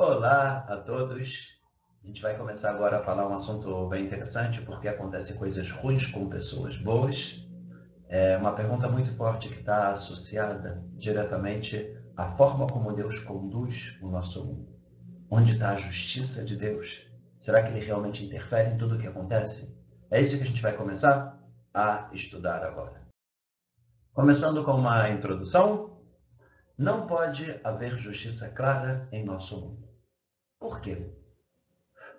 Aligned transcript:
Olá 0.00 0.64
a 0.68 0.76
todos. 0.76 1.58
A 2.04 2.06
gente 2.06 2.22
vai 2.22 2.36
começar 2.36 2.70
agora 2.70 3.00
a 3.00 3.02
falar 3.02 3.28
um 3.28 3.34
assunto 3.34 3.88
bem 3.88 4.06
interessante, 4.06 4.62
porque 4.62 4.86
acontecem 4.86 5.34
coisas 5.34 5.72
ruins 5.72 6.06
com 6.06 6.28
pessoas 6.28 6.76
boas. 6.76 7.44
É 8.08 8.36
uma 8.36 8.52
pergunta 8.52 8.88
muito 8.88 9.12
forte 9.12 9.48
que 9.48 9.58
está 9.58 9.88
associada 9.88 10.84
diretamente 10.92 11.98
à 12.16 12.30
forma 12.30 12.68
como 12.68 12.92
Deus 12.92 13.18
conduz 13.18 13.98
o 14.00 14.08
nosso 14.08 14.46
mundo. 14.46 14.68
Onde 15.28 15.54
está 15.54 15.70
a 15.70 15.76
justiça 15.76 16.44
de 16.44 16.54
Deus? 16.54 17.04
Será 17.36 17.60
que 17.64 17.70
ele 17.70 17.84
realmente 17.84 18.24
interfere 18.24 18.70
em 18.70 18.78
tudo 18.78 18.94
o 18.94 18.98
que 18.98 19.08
acontece? 19.08 19.76
É 20.12 20.20
isso 20.20 20.36
que 20.36 20.44
a 20.44 20.46
gente 20.46 20.62
vai 20.62 20.76
começar 20.76 21.36
a 21.74 22.08
estudar 22.12 22.62
agora. 22.62 23.02
Começando 24.12 24.62
com 24.62 24.74
uma 24.74 25.10
introdução, 25.10 25.98
não 26.78 27.04
pode 27.04 27.60
haver 27.64 27.98
justiça 27.98 28.50
clara 28.50 29.08
em 29.10 29.24
nosso 29.24 29.60
mundo. 29.60 29.87
Por 30.58 30.80
quê? 30.80 31.14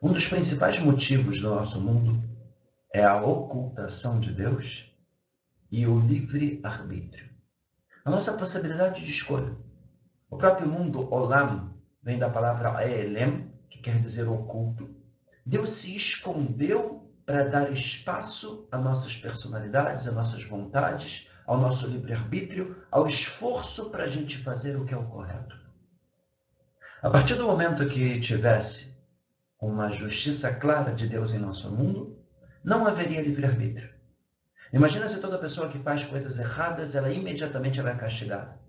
Um 0.02 0.14
dos 0.14 0.28
principais 0.28 0.80
motivos 0.80 1.42
do 1.42 1.50
nosso 1.50 1.82
mundo 1.82 2.24
é 2.94 3.04
a 3.04 3.22
ocultação 3.22 4.18
de 4.20 4.32
Deus 4.32 4.90
e 5.70 5.86
o 5.86 6.00
livre-arbítrio. 6.00 7.30
A 8.06 8.10
nossa 8.10 8.38
possibilidade 8.38 9.04
de 9.04 9.12
escolha. 9.12 9.58
O 10.30 10.38
próprio 10.38 10.70
mundo, 10.70 11.14
Olam, 11.14 11.74
vem 12.02 12.18
da 12.18 12.30
palavra 12.30 12.88
Elem, 12.90 13.52
que 13.70 13.80
quer 13.80 14.00
dizer 14.00 14.28
oculto. 14.28 14.90
Deus 15.46 15.72
se 15.72 15.96
escondeu 15.96 17.12
para 17.26 17.44
dar 17.44 17.72
espaço 17.74 18.68
a 18.72 18.78
nossas 18.78 19.18
personalidades, 19.18 20.08
a 20.08 20.14
nossas 20.14 20.44
vontades, 20.46 21.30
ao 21.46 21.60
nosso 21.60 21.88
livre-arbítrio, 21.88 22.84
ao 22.90 23.06
esforço 23.06 23.92
para 23.92 24.06
a 24.06 24.08
gente 24.08 24.38
fazer 24.38 24.78
o 24.78 24.86
que 24.86 24.94
é 24.94 24.98
o 24.98 25.08
correto. 25.08 25.69
A 27.02 27.10
partir 27.10 27.36
do 27.36 27.48
momento 27.48 27.88
que 27.88 28.20
tivesse 28.20 28.98
uma 29.58 29.90
justiça 29.90 30.54
clara 30.56 30.94
de 30.94 31.08
Deus 31.08 31.32
em 31.32 31.40
nosso 31.40 31.72
mundo, 31.72 32.20
não 32.62 32.86
haveria 32.86 33.22
livre-arbítrio. 33.22 33.90
Imagina 34.74 35.08
se 35.08 35.22
toda 35.22 35.38
pessoa 35.38 35.70
que 35.70 35.80
faz 35.80 36.04
coisas 36.04 36.38
erradas, 36.38 36.96
ela 36.96 37.10
imediatamente 37.10 37.80
é 37.80 37.96
castigada. 37.96 38.60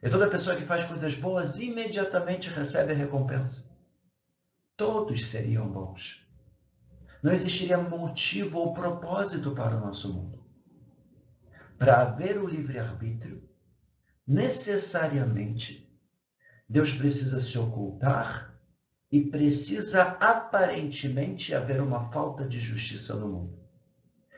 E 0.00 0.08
toda 0.08 0.30
pessoa 0.30 0.54
que 0.54 0.62
faz 0.62 0.84
coisas 0.84 1.16
boas, 1.16 1.58
imediatamente 1.58 2.48
recebe 2.50 2.92
a 2.92 2.96
recompensa. 2.96 3.76
Todos 4.76 5.24
seriam 5.24 5.68
bons. 5.68 6.24
Não 7.20 7.32
existiria 7.32 7.78
motivo 7.78 8.60
ou 8.60 8.74
propósito 8.74 9.50
para 9.50 9.76
o 9.76 9.80
nosso 9.80 10.14
mundo. 10.14 10.40
Para 11.76 12.02
haver 12.02 12.38
o 12.38 12.46
livre-arbítrio, 12.46 13.42
necessariamente 14.24 15.85
Deus 16.68 16.92
precisa 16.92 17.40
se 17.40 17.56
ocultar 17.58 18.54
e 19.10 19.20
precisa 19.20 20.02
aparentemente 20.02 21.54
haver 21.54 21.80
uma 21.80 22.04
falta 22.06 22.44
de 22.44 22.58
justiça 22.58 23.14
no 23.14 23.28
mundo. 23.28 23.58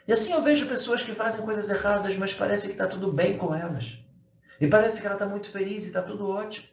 E 0.06 0.12
assim 0.12 0.32
eu 0.32 0.42
vejo 0.42 0.68
pessoas 0.68 1.02
que 1.02 1.12
fazem 1.12 1.44
coisas 1.44 1.68
erradas, 1.68 2.16
mas 2.16 2.34
parece 2.34 2.66
que 2.66 2.72
está 2.72 2.86
tudo 2.86 3.12
bem 3.12 3.36
com 3.36 3.54
elas. 3.54 3.98
E 4.60 4.66
parece 4.66 5.00
que 5.00 5.06
ela 5.06 5.16
está 5.16 5.26
muito 5.26 5.50
feliz 5.50 5.84
e 5.84 5.88
está 5.88 6.02
tudo 6.02 6.28
ótimo. 6.28 6.66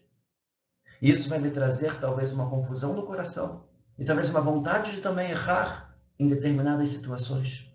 E 1.01 1.09
isso 1.09 1.29
vai 1.29 1.39
me 1.39 1.51
trazer 1.51 1.99
talvez 1.99 2.31
uma 2.31 2.49
confusão 2.49 2.93
no 2.93 3.05
coração 3.05 3.67
e 3.97 4.05
talvez 4.05 4.29
uma 4.29 4.41
vontade 4.41 4.93
de 4.93 5.01
também 5.01 5.31
errar 5.31 5.95
em 6.17 6.27
determinadas 6.27 6.89
situações. 6.89 7.71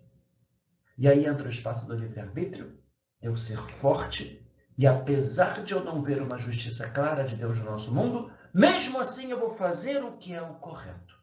E 0.97 1.07
aí 1.07 1.25
entra 1.25 1.45
o 1.45 1.49
espaço 1.49 1.87
do 1.87 1.95
livre-arbítrio, 1.95 2.77
eu 3.21 3.35
ser 3.35 3.57
forte 3.57 4.40
e 4.77 4.87
apesar 4.87 5.63
de 5.63 5.73
eu 5.73 5.83
não 5.83 6.01
ver 6.01 6.21
uma 6.21 6.37
justiça 6.37 6.89
clara 6.89 7.23
de 7.23 7.35
Deus 7.35 7.59
no 7.59 7.65
nosso 7.65 7.93
mundo, 7.93 8.31
mesmo 8.53 8.99
assim 8.99 9.31
eu 9.31 9.39
vou 9.39 9.49
fazer 9.49 10.03
o 10.03 10.13
que 10.13 10.33
é 10.33 10.41
o 10.41 10.55
correto. 10.55 11.19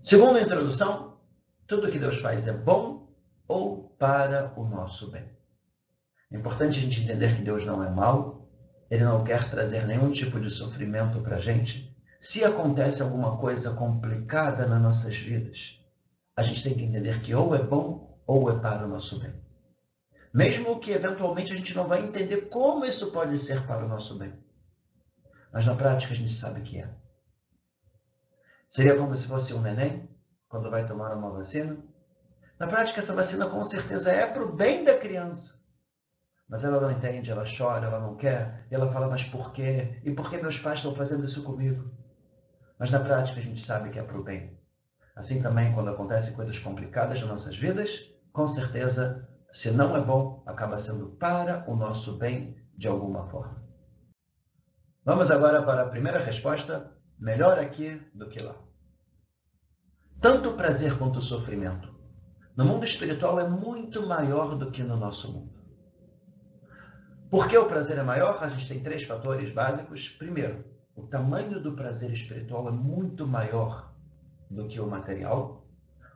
Segundo 0.00 0.36
a 0.36 0.42
introdução, 0.42 1.18
tudo 1.66 1.90
que 1.90 1.98
Deus 1.98 2.20
faz 2.20 2.46
é 2.46 2.52
bom 2.52 3.08
ou 3.48 3.88
para 3.98 4.52
o 4.56 4.64
nosso 4.64 5.10
bem. 5.10 5.28
É 6.30 6.36
importante 6.36 6.78
a 6.78 6.82
gente 6.82 7.02
entender 7.02 7.36
que 7.36 7.42
Deus 7.42 7.64
não 7.64 7.82
é 7.82 7.90
mau, 7.90 8.48
ele 8.90 9.04
não 9.04 9.24
quer 9.24 9.50
trazer 9.50 9.86
nenhum 9.86 10.10
tipo 10.10 10.40
de 10.40 10.48
sofrimento 10.48 11.20
para 11.20 11.36
a 11.36 11.40
gente. 11.40 11.94
Se 12.20 12.44
acontece 12.44 13.02
alguma 13.02 13.36
coisa 13.36 13.74
complicada 13.74 14.66
nas 14.66 14.80
nossas 14.80 15.16
vidas, 15.16 15.80
a 16.36 16.42
gente 16.42 16.62
tem 16.62 16.74
que 16.74 16.84
entender 16.84 17.20
que 17.20 17.34
ou 17.34 17.54
é 17.54 17.62
bom 17.62 18.18
ou 18.26 18.50
é 18.50 18.58
para 18.58 18.84
o 18.84 18.88
nosso 18.88 19.18
bem. 19.20 19.45
Mesmo 20.36 20.78
que 20.78 20.90
eventualmente 20.90 21.50
a 21.50 21.56
gente 21.56 21.74
não 21.74 21.88
vai 21.88 22.02
entender 22.02 22.50
como 22.50 22.84
isso 22.84 23.10
pode 23.10 23.38
ser 23.38 23.66
para 23.66 23.86
o 23.86 23.88
nosso 23.88 24.18
bem. 24.18 24.38
Mas 25.50 25.64
na 25.64 25.74
prática 25.74 26.12
a 26.12 26.16
gente 26.16 26.30
sabe 26.30 26.60
que 26.60 26.78
é. 26.78 26.90
Seria 28.68 28.98
como 28.98 29.16
se 29.16 29.26
fosse 29.26 29.54
um 29.54 29.62
neném, 29.62 30.06
quando 30.46 30.70
vai 30.70 30.84
tomar 30.84 31.16
uma 31.16 31.32
vacina. 31.32 31.78
Na 32.58 32.66
prática, 32.66 33.00
essa 33.00 33.14
vacina 33.14 33.48
com 33.48 33.64
certeza 33.64 34.12
é 34.12 34.26
para 34.26 34.44
o 34.44 34.52
bem 34.52 34.84
da 34.84 34.98
criança. 34.98 35.58
Mas 36.46 36.64
ela 36.64 36.82
não 36.82 36.90
entende, 36.90 37.30
ela 37.30 37.44
chora, 37.46 37.86
ela 37.86 37.98
não 37.98 38.14
quer, 38.14 38.66
e 38.70 38.74
ela 38.74 38.92
fala, 38.92 39.08
mas 39.08 39.24
por 39.24 39.54
quê? 39.54 40.02
E 40.04 40.10
por 40.10 40.28
que 40.28 40.36
meus 40.36 40.58
pais 40.58 40.80
estão 40.80 40.94
fazendo 40.94 41.24
isso 41.24 41.44
comigo? 41.44 41.90
Mas 42.78 42.90
na 42.90 43.00
prática 43.00 43.40
a 43.40 43.42
gente 43.42 43.62
sabe 43.62 43.88
que 43.88 43.98
é 43.98 44.02
para 44.02 44.18
o 44.18 44.22
bem. 44.22 44.54
Assim 45.14 45.40
também, 45.40 45.72
quando 45.72 45.88
acontecem 45.88 46.34
coisas 46.34 46.58
complicadas 46.58 47.22
nas 47.22 47.30
nossas 47.30 47.56
vidas, 47.56 48.12
com 48.34 48.46
certeza 48.46 49.26
se 49.56 49.70
não 49.70 49.96
é 49.96 50.04
bom, 50.04 50.42
acaba 50.44 50.78
sendo 50.78 51.06
para 51.16 51.64
o 51.66 51.74
nosso 51.74 52.18
bem 52.18 52.54
de 52.76 52.86
alguma 52.86 53.26
forma. 53.26 53.64
Vamos 55.02 55.30
agora 55.30 55.62
para 55.62 55.80
a 55.80 55.88
primeira 55.88 56.18
resposta: 56.18 56.92
melhor 57.18 57.58
aqui 57.58 57.98
do 58.14 58.28
que 58.28 58.42
lá. 58.42 58.54
Tanto 60.20 60.50
o 60.50 60.56
prazer 60.58 60.98
quanto 60.98 61.20
o 61.20 61.22
sofrimento 61.22 61.88
no 62.54 62.66
mundo 62.66 62.84
espiritual 62.84 63.40
é 63.40 63.48
muito 63.48 64.06
maior 64.06 64.56
do 64.56 64.70
que 64.70 64.82
no 64.82 64.98
nosso 64.98 65.32
mundo. 65.32 65.58
Por 67.30 67.48
que 67.48 67.56
o 67.56 67.66
prazer 67.66 67.96
é 67.96 68.02
maior? 68.02 68.44
A 68.44 68.50
gente 68.50 68.68
tem 68.68 68.82
três 68.82 69.04
fatores 69.04 69.50
básicos. 69.50 70.06
Primeiro, 70.06 70.66
o 70.94 71.06
tamanho 71.06 71.62
do 71.62 71.72
prazer 71.72 72.12
espiritual 72.12 72.68
é 72.68 72.72
muito 72.72 73.26
maior 73.26 73.90
do 74.50 74.68
que 74.68 74.78
o 74.78 74.86
material 74.86 75.65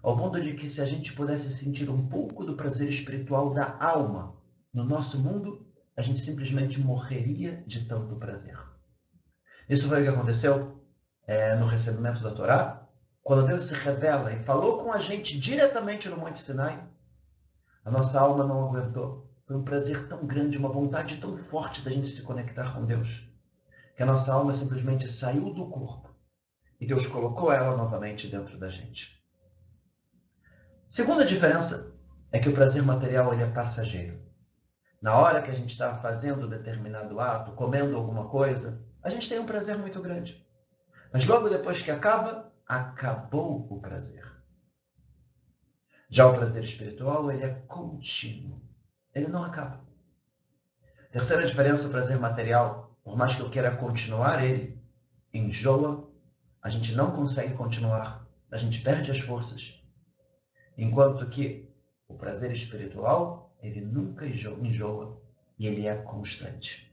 ao 0.02 0.16
ponto 0.16 0.40
de 0.40 0.54
que 0.54 0.68
se 0.68 0.80
a 0.80 0.84
gente 0.84 1.12
pudesse 1.12 1.50
sentir 1.50 1.90
um 1.90 2.08
pouco 2.08 2.44
do 2.44 2.56
prazer 2.56 2.88
espiritual 2.88 3.52
da 3.52 3.76
alma 3.78 4.36
no 4.72 4.84
nosso 4.84 5.18
mundo, 5.18 5.66
a 5.96 6.02
gente 6.02 6.20
simplesmente 6.20 6.80
morreria 6.80 7.62
de 7.66 7.84
tanto 7.86 8.16
prazer. 8.16 8.58
Isso 9.68 9.88
foi 9.88 10.00
o 10.00 10.04
que 10.04 10.08
aconteceu 10.08 10.82
é, 11.26 11.54
no 11.56 11.66
recebimento 11.66 12.22
da 12.22 12.32
Torá, 12.32 12.88
quando 13.22 13.46
Deus 13.46 13.64
se 13.64 13.74
revela 13.74 14.32
e 14.32 14.42
falou 14.42 14.82
com 14.82 14.92
a 14.92 14.98
gente 14.98 15.38
diretamente 15.38 16.08
no 16.08 16.16
Monte 16.16 16.40
Sinai, 16.40 16.82
a 17.84 17.90
nossa 17.90 18.20
alma 18.20 18.46
não 18.46 18.68
aguentou. 18.68 19.30
Foi 19.46 19.56
um 19.56 19.64
prazer 19.64 20.08
tão 20.08 20.26
grande, 20.26 20.56
uma 20.56 20.68
vontade 20.68 21.16
tão 21.16 21.36
forte 21.36 21.82
da 21.82 21.90
gente 21.90 22.08
se 22.08 22.22
conectar 22.22 22.72
com 22.74 22.84
Deus, 22.84 23.28
que 23.96 24.02
a 24.02 24.06
nossa 24.06 24.32
alma 24.32 24.52
simplesmente 24.52 25.06
saiu 25.06 25.52
do 25.52 25.68
corpo 25.68 26.10
e 26.80 26.86
Deus 26.86 27.06
colocou 27.06 27.52
ela 27.52 27.76
novamente 27.76 28.26
dentro 28.26 28.58
da 28.58 28.70
gente. 28.70 29.20
Segunda 30.90 31.24
diferença 31.24 31.96
é 32.32 32.40
que 32.40 32.48
o 32.48 32.52
prazer 32.52 32.82
material 32.82 33.32
ele 33.32 33.44
é 33.44 33.46
passageiro. 33.48 34.20
Na 35.00 35.16
hora 35.16 35.40
que 35.40 35.48
a 35.48 35.54
gente 35.54 35.70
está 35.70 35.96
fazendo 35.98 36.48
determinado 36.48 37.20
ato, 37.20 37.52
comendo 37.52 37.96
alguma 37.96 38.28
coisa, 38.28 38.84
a 39.00 39.08
gente 39.08 39.28
tem 39.28 39.38
um 39.38 39.46
prazer 39.46 39.78
muito 39.78 40.02
grande. 40.02 40.44
Mas 41.12 41.24
logo 41.24 41.48
depois 41.48 41.80
que 41.80 41.92
acaba, 41.92 42.52
acabou 42.66 43.72
o 43.72 43.80
prazer. 43.80 44.26
Já 46.08 46.26
o 46.26 46.34
prazer 46.34 46.64
espiritual, 46.64 47.30
ele 47.30 47.44
é 47.44 47.50
contínuo. 47.68 48.60
Ele 49.14 49.28
não 49.28 49.44
acaba. 49.44 49.84
Terceira 51.12 51.46
diferença, 51.46 51.86
o 51.86 51.92
prazer 51.92 52.18
material, 52.18 52.98
por 53.04 53.16
mais 53.16 53.36
que 53.36 53.42
eu 53.42 53.48
queira 53.48 53.76
continuar 53.76 54.44
ele, 54.44 54.82
enjoa, 55.32 56.10
a 56.60 56.68
gente 56.68 56.96
não 56.96 57.12
consegue 57.12 57.54
continuar, 57.54 58.26
a 58.50 58.56
gente 58.56 58.80
perde 58.80 59.12
as 59.12 59.20
forças. 59.20 59.79
Enquanto 60.76 61.28
que 61.28 61.68
o 62.08 62.14
prazer 62.14 62.50
espiritual, 62.52 63.54
ele 63.62 63.80
nunca 63.80 64.26
enjoa 64.26 65.20
e 65.58 65.66
ele 65.66 65.86
é 65.86 65.94
constante. 65.94 66.90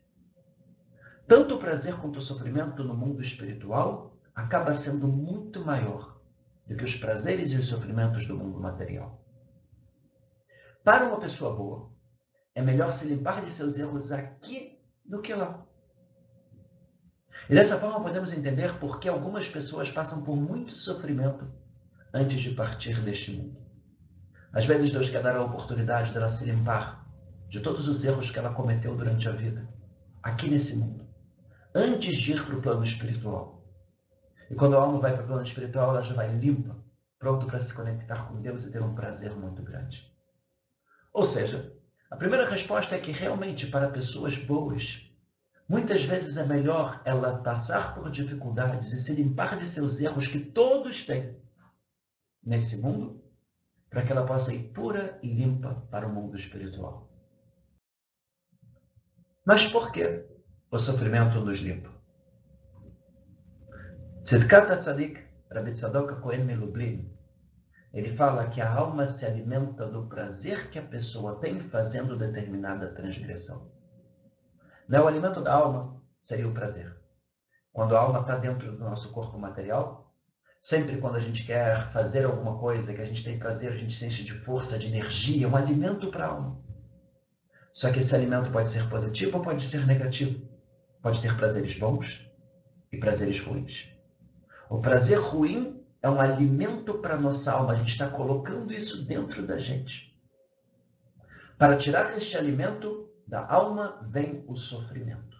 Tanto 1.28 1.56
o 1.56 1.60
prazer 1.60 1.96
quanto 1.96 2.18
o 2.18 2.22
sofrimento 2.22 2.84
no 2.84 2.94
mundo 2.94 3.22
espiritual 3.22 4.18
acaba 4.34 4.74
sendo 4.74 5.08
muito 5.08 5.66
maior 5.66 6.20
do 6.68 6.76
que 6.76 6.84
os 6.84 6.96
prazeres 6.96 7.52
e 7.52 7.56
os 7.56 7.68
sofrimentos 7.68 8.28
do 8.28 8.38
mundo 8.38 8.60
material. 8.60 9.22
Para 10.84 11.08
uma 11.08 11.20
pessoa 11.20 11.56
boa, 11.56 11.92
é 12.56 12.62
melhor 12.62 12.92
se 12.94 13.08
limpar 13.08 13.44
de 13.44 13.52
seus 13.52 13.78
erros 13.78 14.12
aqui 14.12 14.80
do 15.06 15.22
que 15.22 15.34
lá. 15.34 15.66
E 17.50 17.54
dessa 17.54 17.78
forma 17.78 18.02
podemos 18.02 18.34
entender 18.34 18.80
por 18.80 19.00
que 19.00 19.08
algumas 19.08 19.50
pessoas 19.50 19.92
passam 19.92 20.24
por 20.24 20.36
muito 20.36 20.76
sofrimento 20.76 21.46
antes 22.14 22.42
de 22.42 22.52
partir 22.52 23.02
deste 23.02 23.32
mundo. 23.32 23.67
Às 24.54 24.66
vezes 24.66 24.92
Deus 24.92 25.10
quer 25.10 25.22
dar 25.22 25.36
a 25.36 25.44
oportunidade 25.44 26.14
dela 26.14 26.30
se 26.30 26.50
limpar 26.50 27.06
de 27.48 27.60
todos 27.60 27.88
os 27.88 28.04
erros 28.04 28.32
que 28.32 28.40
ela 28.40 28.54
cometeu 28.54 28.96
durante 28.96 29.28
a 29.28 29.32
vida, 29.32 29.68
aqui 30.22 30.50
nesse 30.50 30.78
mundo, 30.78 31.08
antes 31.74 32.18
de 32.18 32.34
ir 32.34 32.46
para 32.46 32.56
o 32.56 32.62
plano 32.62 32.84
espiritual. 32.84 33.64
E 34.50 34.56
quando 34.56 34.76
a 34.78 34.82
alma 34.82 35.00
vai 35.00 35.14
para 35.14 35.24
o 35.24 35.28
plano 35.28 35.44
espiritual, 35.44 35.92
ela 35.92 36.02
já 36.02 36.14
vai 36.14 36.34
limpa, 36.36 36.76
pronto 37.20 37.46
para 37.46 37.60
se 37.60 37.74
conectar 37.74 38.28
com 38.28 38.42
Deus 38.42 38.66
e 38.66 38.72
ter 38.72 38.82
um 38.82 38.96
prazer 38.96 39.36
muito 39.36 39.62
grande. 39.62 40.12
Ou 41.14 41.26
seja, 41.26 41.74
a 42.10 42.16
primeira 42.16 42.50
resposta 42.50 42.96
é 42.96 43.00
que 43.00 43.12
realmente 43.12 43.68
para 43.68 43.90
pessoas 43.90 44.38
boas, 44.38 45.12
muitas 45.68 46.04
vezes 46.04 46.38
é 46.38 46.46
melhor 46.46 47.02
ela 47.04 47.40
passar 47.40 47.96
por 47.96 48.10
dificuldades 48.10 48.94
e 48.94 49.00
se 49.00 49.14
limpar 49.16 49.58
de 49.58 49.68
seus 49.68 50.00
erros 50.00 50.28
que 50.28 50.40
todos 50.40 51.06
têm 51.06 51.38
nesse 52.44 52.78
mundo, 52.82 53.22
para 53.90 54.04
que 54.04 54.12
ela 54.12 54.26
possa 54.26 54.54
ir 54.54 54.72
pura 54.74 55.20
e 55.22 55.34
limpa 55.34 55.76
para 55.90 56.08
o 56.08 56.14
mundo 56.14 56.36
espiritual. 56.36 57.10
Mas 59.46 59.66
por 59.72 59.92
que 59.92 60.26
o 60.70 60.78
sofrimento 60.78 61.40
nos 61.40 61.60
limpa? 61.60 61.90
Tzidkat 64.24 64.78
Tzadik, 64.78 65.26
Rabbi 65.50 65.72
Tzadok 65.72 66.22
Cohen 66.22 66.44
Melublin, 66.44 67.18
ele 67.94 68.16
fala 68.16 68.50
que 68.50 68.60
a 68.60 68.70
alma 68.72 69.08
se 69.08 69.26
alimenta 69.26 69.88
do 69.88 70.08
prazer 70.08 70.70
que 70.70 70.78
a 70.78 70.86
pessoa 70.86 71.40
tem 71.40 71.60
fazendo 71.60 72.18
determinada 72.18 72.94
transgressão. 72.94 73.72
Não, 74.88 75.06
o 75.06 75.08
alimento 75.08 75.42
da 75.42 75.54
alma 75.54 76.02
seria 76.22 76.48
o 76.48 76.54
prazer. 76.54 76.96
Quando 77.72 77.96
a 77.96 78.00
alma 78.00 78.20
está 78.20 78.36
dentro 78.36 78.72
do 78.72 78.84
nosso 78.84 79.12
corpo 79.12 79.38
material, 79.38 80.07
sempre 80.62 80.98
quando 80.98 81.16
a 81.16 81.20
gente 81.20 81.46
quer 81.46 81.92
fazer 81.92 82.26
alguma 82.26 82.58
coisa, 82.58 82.94
que 82.94 83.02
a 83.02 83.06
gente 83.06 83.24
tem 83.24 83.40
prazer, 83.40 83.72
a 83.72 83.78
gente 83.78 83.96
se 83.96 84.06
enche 84.06 84.24
de 84.24 84.34
força, 84.34 84.78
de 84.78 84.88
energia, 84.88 85.46
é 85.46 85.50
um 85.50 85.56
alimento 85.56 86.08
para 86.08 86.26
a 86.26 86.30
alma. 86.30 86.60
Só 87.72 87.92
que 87.92 88.00
esse 88.00 88.16
alimento 88.16 88.52
pode 88.52 88.72
ser 88.72 88.90
positivo 88.90 89.38
ou 89.38 89.44
pode 89.44 89.64
ser 89.64 89.86
negativo. 89.86 90.48
Pode 91.02 91.22
ter 91.22 91.38
prazeres 91.38 91.78
bons 91.78 92.28
e 92.92 92.98
prazeres 92.98 93.40
ruins. 93.40 93.90
O 94.70 94.80
prazer 94.80 95.20
ruim 95.20 95.80
é 96.02 96.10
um 96.10 96.20
alimento 96.20 96.96
para 96.96 97.16
a 97.16 97.20
nossa 97.20 97.52
alma. 97.52 97.74
A 97.74 97.76
gente 97.76 97.90
está 97.90 98.10
colocando 98.10 98.74
isso 98.74 99.06
dentro 99.06 99.46
da 99.46 99.60
gente. 99.60 100.20
Para 101.58 101.78
tirar 101.78 102.18
este 102.18 102.36
alimento 102.38 103.10
da 103.28 103.46
alma 103.48 104.00
vem 104.04 104.44
o 104.48 104.56
sofrimento. 104.56 105.38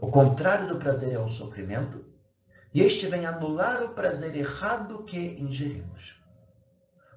O 0.00 0.10
contrário 0.10 0.68
do 0.68 0.78
prazer 0.78 1.14
é 1.14 1.18
o 1.18 1.28
sofrimento, 1.28 2.01
e 2.74 2.80
este 2.80 3.06
vem 3.06 3.26
anular 3.26 3.82
o 3.82 3.90
prazer 3.90 4.34
errado 4.36 5.04
que 5.04 5.18
ingerimos. 5.18 6.20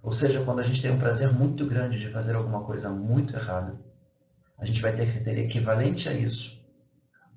Ou 0.04 0.12
seja, 0.12 0.44
quando 0.44 0.60
a 0.60 0.63
gente 0.63 0.81
tem 0.81 0.92
um 0.92 1.00
prazer 1.00 1.31
muito 1.34 1.66
grande 1.66 1.98
de 1.98 2.12
fazer 2.12 2.36
alguma 2.36 2.63
coisa 2.63 2.90
muito 2.90 3.36
errada, 3.36 3.80
a 4.57 4.66
gente 4.66 4.81
vai 4.81 4.94
ter 4.94 5.12
que 5.12 5.24
ter 5.24 5.38
equivalente 5.38 6.07
a 6.07 6.13
isso 6.13 6.66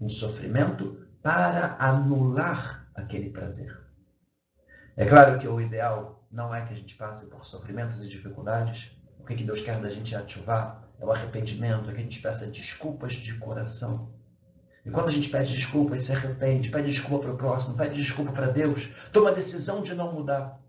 um 0.00 0.08
sofrimento 0.08 1.06
para 1.22 1.76
anular 1.78 2.88
aquele 2.94 3.30
prazer. 3.30 3.76
É 4.96 5.06
claro 5.06 5.38
que 5.38 5.48
o 5.48 5.60
ideal 5.60 6.26
não 6.30 6.54
é 6.54 6.64
que 6.64 6.72
a 6.72 6.76
gente 6.76 6.94
passe 6.94 7.28
por 7.28 7.46
sofrimentos 7.46 8.04
e 8.04 8.08
dificuldades. 8.08 8.96
O 9.18 9.24
que 9.24 9.42
Deus 9.42 9.60
quer 9.60 9.80
da 9.80 9.88
gente 9.88 10.14
é 10.14 10.18
ativar, 10.18 10.88
é 10.98 11.04
o 11.04 11.10
arrependimento, 11.10 11.90
é 11.90 11.94
que 11.94 12.00
a 12.00 12.02
gente 12.02 12.20
peça 12.20 12.46
desculpas 12.46 13.14
de 13.14 13.38
coração. 13.38 14.12
E 14.84 14.90
quando 14.90 15.08
a 15.08 15.12
gente 15.12 15.28
pede 15.28 15.54
desculpa 15.54 15.96
e 15.96 16.00
se 16.00 16.12
arrepende, 16.12 16.70
pede 16.70 16.90
desculpa 16.90 17.24
para 17.24 17.34
o 17.34 17.36
próximo, 17.36 17.76
pede 17.76 17.96
desculpa 17.96 18.32
para 18.32 18.48
Deus, 18.48 18.94
toma 19.12 19.30
a 19.30 19.34
decisão 19.34 19.82
de 19.82 19.94
não 19.94 20.12
mudar, 20.12 20.60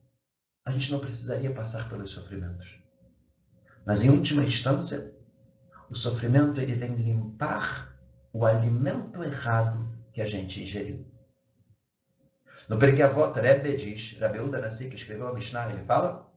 a 0.66 0.72
gente 0.72 0.92
não 0.92 1.00
precisaria 1.00 1.52
passar 1.52 1.88
pelos 1.90 2.12
sofrimentos. 2.12 2.82
Mas 3.86 4.04
em 4.04 4.10
última 4.10 4.44
instância, 4.44 5.16
o 5.90 5.96
sofrimento 5.96 6.60
ele 6.60 6.76
vem 6.76 6.96
limpar 6.96 7.98
o 8.32 8.46
alimento 8.46 9.24
errado 9.24 9.90
que 10.14 10.22
a 10.22 10.26
gente 10.26 10.62
ingeriu. 10.62 11.06
No 12.68 12.78
Perkei 12.78 13.04
Avot, 13.04 13.40
Rebbe 13.40 13.76
diz, 13.76 14.18
Rabeuda 14.20 14.60
Nassi, 14.60 14.90
que 14.90 14.96
escreveu 14.96 15.28
a 15.28 15.34
Mishnah, 15.34 15.72
ele 15.72 15.84
fala, 15.86 16.30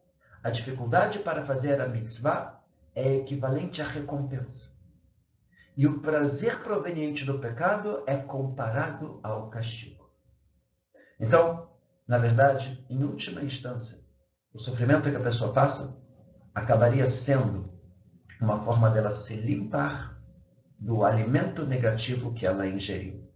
a 0.42 0.50
dificuldade 0.50 1.19
para 1.19 1.42
fazer 1.42 1.80
a 1.80 1.86
mitzvah 1.86 2.60
é 2.94 3.16
equivalente 3.16 3.82
à 3.82 3.86
recompensa. 3.86 4.71
E 5.76 5.86
o 5.86 6.00
prazer 6.00 6.62
proveniente 6.62 7.24
do 7.24 7.38
pecado 7.38 8.02
é 8.06 8.16
comparado 8.16 9.20
ao 9.22 9.48
castigo. 9.48 10.10
Então, 11.19 11.70
na 12.06 12.19
verdade, 12.19 12.84
em 12.90 13.02
última 13.04 13.42
instância, 13.42 14.04
o 14.52 14.58
sofrimento 14.58 15.10
que 15.10 15.16
a 15.16 15.22
pessoa 15.22 15.52
passa 15.52 16.02
acabaria 16.54 17.06
sendo 17.06 17.72
uma 18.40 18.58
forma 18.58 18.90
dela 18.90 19.10
se 19.10 19.36
limpar 19.36 20.20
do 20.78 21.04
alimento 21.04 21.64
negativo 21.64 22.34
que 22.34 22.44
ela 22.44 22.66
ingeriu. 22.66 23.32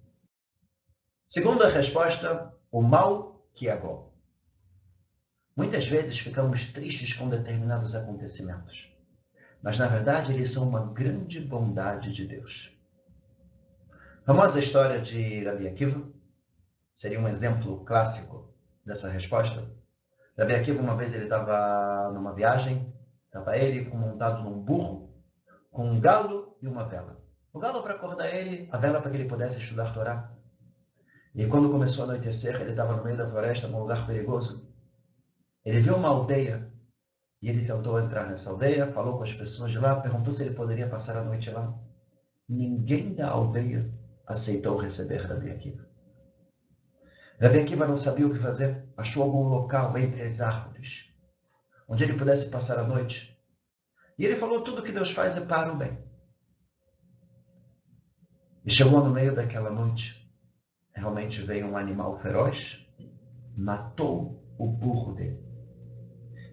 Segunda 1.24 1.68
resposta, 1.68 2.52
o 2.70 2.82
mal 2.82 3.48
que 3.54 3.68
é 3.68 3.80
bom. 3.80 4.12
Muitas 5.56 5.88
vezes 5.88 6.18
ficamos 6.18 6.72
tristes 6.72 7.14
com 7.14 7.30
determinados 7.30 7.94
acontecimentos, 7.94 8.94
mas 9.62 9.78
na 9.78 9.88
verdade 9.88 10.32
eles 10.32 10.50
são 10.50 10.68
uma 10.68 10.92
grande 10.92 11.40
bondade 11.40 12.12
de 12.12 12.26
Deus. 12.26 12.72
A 14.22 14.26
famosa 14.26 14.58
história 14.58 15.00
de 15.00 15.44
Rabi 15.44 15.68
Akiva 15.68 16.02
seria 16.94 17.20
um 17.20 17.28
exemplo 17.28 17.84
clássico 17.84 18.54
dessa 18.84 19.08
resposta. 19.08 19.68
Rabi 20.38 20.54
Akiva, 20.54 20.82
uma 20.82 20.96
vez 20.96 21.14
ele 21.14 21.24
estava 21.24 22.10
numa 22.12 22.34
viagem, 22.34 22.92
estava 23.26 23.56
ele 23.56 23.88
montado 23.88 24.42
num 24.42 24.60
burro, 24.60 25.14
com 25.70 25.90
um 25.90 26.00
galo 26.00 26.56
e 26.60 26.66
uma 26.66 26.84
vela. 26.84 27.22
O 27.52 27.58
galo 27.58 27.82
para 27.82 27.94
acordar 27.94 28.34
ele, 28.34 28.68
a 28.70 28.78
vela 28.78 29.00
para 29.00 29.10
que 29.10 29.16
ele 29.16 29.28
pudesse 29.28 29.58
estudar 29.58 29.94
Torá. 29.94 30.32
E 31.34 31.46
quando 31.46 31.70
começou 31.70 32.04
a 32.04 32.08
anoitecer, 32.08 32.60
ele 32.60 32.70
estava 32.70 32.96
no 32.96 33.04
meio 33.04 33.16
da 33.16 33.28
floresta, 33.28 33.68
num 33.68 33.80
lugar 33.80 34.06
perigoso. 34.06 34.70
Ele 35.64 35.80
viu 35.80 35.96
uma 35.96 36.08
aldeia 36.08 36.70
e 37.46 37.48
ele 37.48 37.64
tentou 37.64 38.00
entrar 38.00 38.26
nessa 38.26 38.50
aldeia, 38.50 38.90
falou 38.90 39.16
com 39.16 39.22
as 39.22 39.32
pessoas 39.32 39.70
de 39.70 39.78
lá, 39.78 40.00
perguntou 40.00 40.32
se 40.32 40.42
ele 40.42 40.56
poderia 40.56 40.88
passar 40.88 41.16
a 41.16 41.22
noite 41.22 41.48
lá. 41.48 41.72
Ninguém 42.48 43.14
da 43.14 43.28
aldeia 43.28 43.88
aceitou 44.26 44.76
receber 44.76 45.18
Rabi 45.18 45.52
Akiva. 45.52 45.86
Rabi 47.40 47.60
Akiva 47.60 47.86
não 47.86 47.96
sabia 47.96 48.26
o 48.26 48.32
que 48.32 48.40
fazer, 48.40 48.84
achou 48.96 49.22
algum 49.22 49.44
local 49.46 49.96
entre 49.96 50.24
as 50.24 50.40
árvores, 50.40 51.08
onde 51.88 52.02
ele 52.02 52.18
pudesse 52.18 52.50
passar 52.50 52.80
a 52.80 52.84
noite. 52.84 53.38
E 54.18 54.24
ele 54.24 54.34
falou: 54.34 54.62
tudo 54.62 54.82
que 54.82 54.90
Deus 54.90 55.12
faz 55.12 55.36
é 55.36 55.40
para 55.40 55.72
o 55.72 55.76
bem. 55.76 55.96
E 58.64 58.70
chegou 58.72 59.04
no 59.04 59.12
meio 59.12 59.32
daquela 59.32 59.70
noite 59.70 60.26
realmente 60.96 61.42
veio 61.42 61.68
um 61.68 61.76
animal 61.76 62.12
feroz, 62.14 62.84
matou 63.56 64.42
o 64.58 64.66
burro 64.66 65.12
dele. 65.12 65.45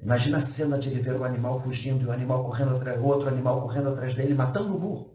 Imagina 0.03 0.37
a 0.37 0.41
cena 0.41 0.77
de 0.77 0.89
ele 0.89 1.01
ver 1.01 1.15
o 1.15 1.23
animal 1.23 1.57
fugindo 1.57 2.03
e 2.03 2.07
o 2.07 2.11
animal 2.11 2.43
correndo 2.43 2.75
atrás, 2.75 3.01
outro 3.01 3.29
animal 3.29 3.61
correndo 3.61 3.89
atrás 3.89 4.13
dele, 4.15 4.33
matando 4.33 4.75
o 4.75 4.79
burro. 4.79 5.13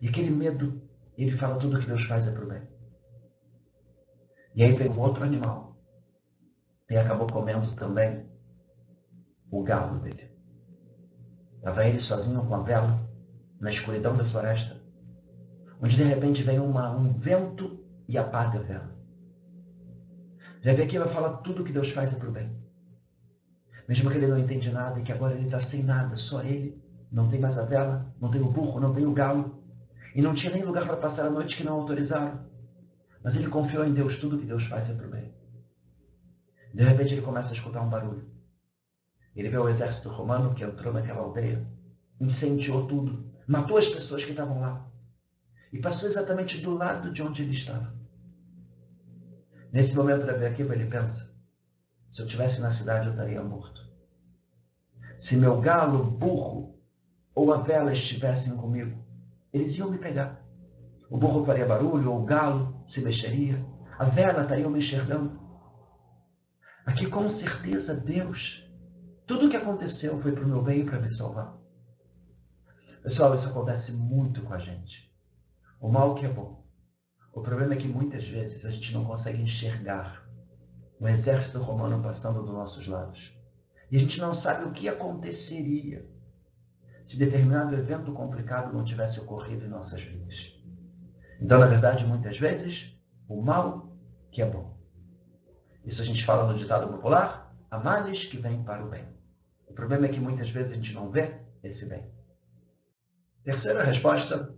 E 0.00 0.08
aquele 0.08 0.30
medo, 0.30 0.80
ele 1.16 1.32
fala 1.32 1.58
tudo 1.58 1.80
que 1.80 1.86
Deus 1.86 2.04
faz 2.04 2.28
é 2.28 2.30
para 2.30 2.44
o 2.44 2.48
bem. 2.48 2.62
E 4.54 4.62
aí 4.62 4.72
veio 4.72 4.92
um 4.92 5.00
outro 5.00 5.24
animal 5.24 5.76
e 6.88 6.96
acabou 6.96 7.26
comendo 7.26 7.74
também 7.74 8.24
o 9.50 9.64
galo 9.64 9.98
dele. 9.98 10.30
Estava 11.56 11.84
ele 11.84 12.00
sozinho 12.00 12.46
com 12.46 12.54
a 12.54 12.62
vela 12.62 13.04
na 13.60 13.70
escuridão 13.70 14.16
da 14.16 14.24
floresta, 14.24 14.80
onde 15.82 15.96
de 15.96 16.04
repente 16.04 16.44
vem 16.44 16.60
uma, 16.60 16.96
um 16.96 17.12
vento 17.12 17.84
e 18.06 18.16
apaga 18.16 18.60
a 18.60 18.62
vela. 18.62 18.96
Rebbe 20.60 20.82
Akiva 20.82 21.06
fala 21.06 21.38
tudo 21.38 21.64
que 21.64 21.72
Deus 21.72 21.90
faz 21.90 22.12
é 22.12 22.16
para 22.16 22.28
o 22.28 22.32
bem. 22.32 22.57
Mesmo 23.88 24.10
que 24.10 24.18
ele 24.18 24.26
não 24.26 24.38
entende 24.38 24.70
nada 24.70 25.00
e 25.00 25.02
que 25.02 25.12
agora 25.12 25.34
ele 25.34 25.46
está 25.46 25.58
sem 25.58 25.82
nada, 25.82 26.14
só 26.14 26.42
ele, 26.42 26.78
não 27.10 27.28
tem 27.28 27.40
mais 27.40 27.58
a 27.58 27.64
vela, 27.64 28.14
não 28.20 28.30
tem 28.30 28.42
o 28.42 28.50
burro, 28.50 28.78
não 28.78 28.92
tem 28.92 29.06
o 29.06 29.14
galo, 29.14 29.62
e 30.14 30.20
não 30.20 30.34
tinha 30.34 30.52
nem 30.52 30.62
lugar 30.62 30.86
para 30.86 30.98
passar 30.98 31.26
a 31.26 31.30
noite 31.30 31.56
que 31.56 31.64
não 31.64 31.74
autorizaram. 31.74 32.46
Mas 33.24 33.34
ele 33.36 33.48
confiou 33.48 33.86
em 33.86 33.94
Deus, 33.94 34.18
tudo 34.18 34.38
que 34.38 34.44
Deus 34.44 34.64
faz 34.64 34.90
é 34.90 34.94
para 34.94 35.06
o 35.06 35.10
bem. 35.10 35.34
De 36.74 36.82
repente 36.82 37.14
ele 37.14 37.22
começa 37.22 37.50
a 37.50 37.54
escutar 37.54 37.80
um 37.80 37.88
barulho. 37.88 38.28
Ele 39.34 39.48
vê 39.48 39.56
o 39.56 39.68
exército 39.68 40.10
romano 40.10 40.54
que 40.54 40.64
entrou 40.64 40.92
naquela 40.92 41.20
aldeia, 41.20 41.66
incendiou 42.20 42.86
tudo, 42.86 43.32
matou 43.46 43.78
as 43.78 43.88
pessoas 43.88 44.22
que 44.22 44.32
estavam 44.32 44.60
lá 44.60 44.86
e 45.72 45.78
passou 45.80 46.08
exatamente 46.08 46.60
do 46.60 46.74
lado 46.74 47.10
de 47.10 47.22
onde 47.22 47.42
ele 47.42 47.52
estava. 47.52 47.94
Nesse 49.72 49.96
momento, 49.96 50.26
Rabi 50.26 50.46
Akiva, 50.46 50.74
ele 50.74 50.86
pensa, 50.86 51.37
se 52.10 52.22
eu 52.22 52.26
tivesse 52.26 52.60
na 52.60 52.70
cidade, 52.70 53.06
eu 53.06 53.12
estaria 53.12 53.42
morto. 53.42 53.86
Se 55.18 55.36
meu 55.36 55.60
galo, 55.60 56.04
burro 56.04 56.78
ou 57.34 57.52
a 57.52 57.58
vela 57.58 57.92
estivessem 57.92 58.56
comigo, 58.56 59.04
eles 59.52 59.76
iam 59.78 59.90
me 59.90 59.98
pegar. 59.98 60.44
O 61.10 61.16
burro 61.16 61.44
faria 61.44 61.66
barulho, 61.66 62.12
ou 62.12 62.22
o 62.22 62.24
galo 62.24 62.82
se 62.86 63.02
mexeria, 63.02 63.64
a 63.98 64.04
vela 64.04 64.42
estaria 64.42 64.68
me 64.68 64.78
enxergando. 64.78 65.38
Aqui, 66.84 67.06
com 67.06 67.28
certeza, 67.28 67.94
Deus, 67.94 68.66
tudo 69.26 69.46
o 69.46 69.48
que 69.50 69.56
aconteceu 69.56 70.18
foi 70.18 70.32
para 70.32 70.44
o 70.44 70.48
meu 70.48 70.62
bem 70.62 70.80
e 70.80 70.84
para 70.84 71.00
me 71.00 71.10
salvar. 71.10 71.54
Pessoal, 73.02 73.34
isso 73.34 73.48
acontece 73.48 73.92
muito 73.92 74.42
com 74.42 74.54
a 74.54 74.58
gente. 74.58 75.12
O 75.80 75.88
mal 75.88 76.14
que 76.14 76.26
é 76.26 76.28
bom. 76.28 76.64
O 77.32 77.40
problema 77.40 77.74
é 77.74 77.76
que 77.76 77.88
muitas 77.88 78.26
vezes 78.26 78.64
a 78.64 78.70
gente 78.70 78.92
não 78.92 79.04
consegue 79.04 79.40
enxergar 79.40 80.17
um 81.00 81.08
exército 81.08 81.58
romano 81.58 82.02
passando 82.02 82.42
dos 82.42 82.52
nossos 82.52 82.86
lados. 82.86 83.36
E 83.90 83.96
a 83.96 84.00
gente 84.00 84.20
não 84.20 84.34
sabe 84.34 84.64
o 84.64 84.72
que 84.72 84.88
aconteceria 84.88 86.06
se 87.04 87.18
determinado 87.18 87.74
evento 87.74 88.12
complicado 88.12 88.72
não 88.72 88.84
tivesse 88.84 89.18
ocorrido 89.18 89.64
em 89.64 89.68
nossas 89.68 90.02
vidas. 90.02 90.52
Então, 91.40 91.58
na 91.58 91.66
verdade, 91.66 92.04
muitas 92.04 92.38
vezes, 92.38 93.00
o 93.26 93.40
mal 93.40 93.96
que 94.30 94.42
é 94.42 94.46
bom. 94.46 94.76
Isso 95.84 96.02
a 96.02 96.04
gente 96.04 96.24
fala 96.24 96.52
no 96.52 96.58
ditado 96.58 96.86
popular: 96.88 97.56
há 97.70 97.78
males 97.78 98.24
que 98.24 98.36
vêm 98.36 98.62
para 98.62 98.84
o 98.84 98.90
bem. 98.90 99.06
O 99.66 99.72
problema 99.72 100.06
é 100.06 100.08
que 100.10 100.20
muitas 100.20 100.50
vezes 100.50 100.72
a 100.72 100.74
gente 100.74 100.92
não 100.92 101.10
vê 101.10 101.40
esse 101.62 101.88
bem. 101.88 102.10
Terceira 103.42 103.84
resposta: 103.84 104.54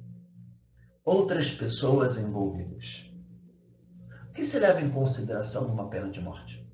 outras 1.05 1.53
pessoas 1.53 2.19
envolvidas. 2.19 3.10
Que 4.41 4.47
se 4.47 4.59
leva 4.59 4.81
em 4.81 4.89
consideração 4.89 5.69
numa 5.69 5.91
pena 5.91 6.09
de 6.09 6.19
morte? 6.19 6.67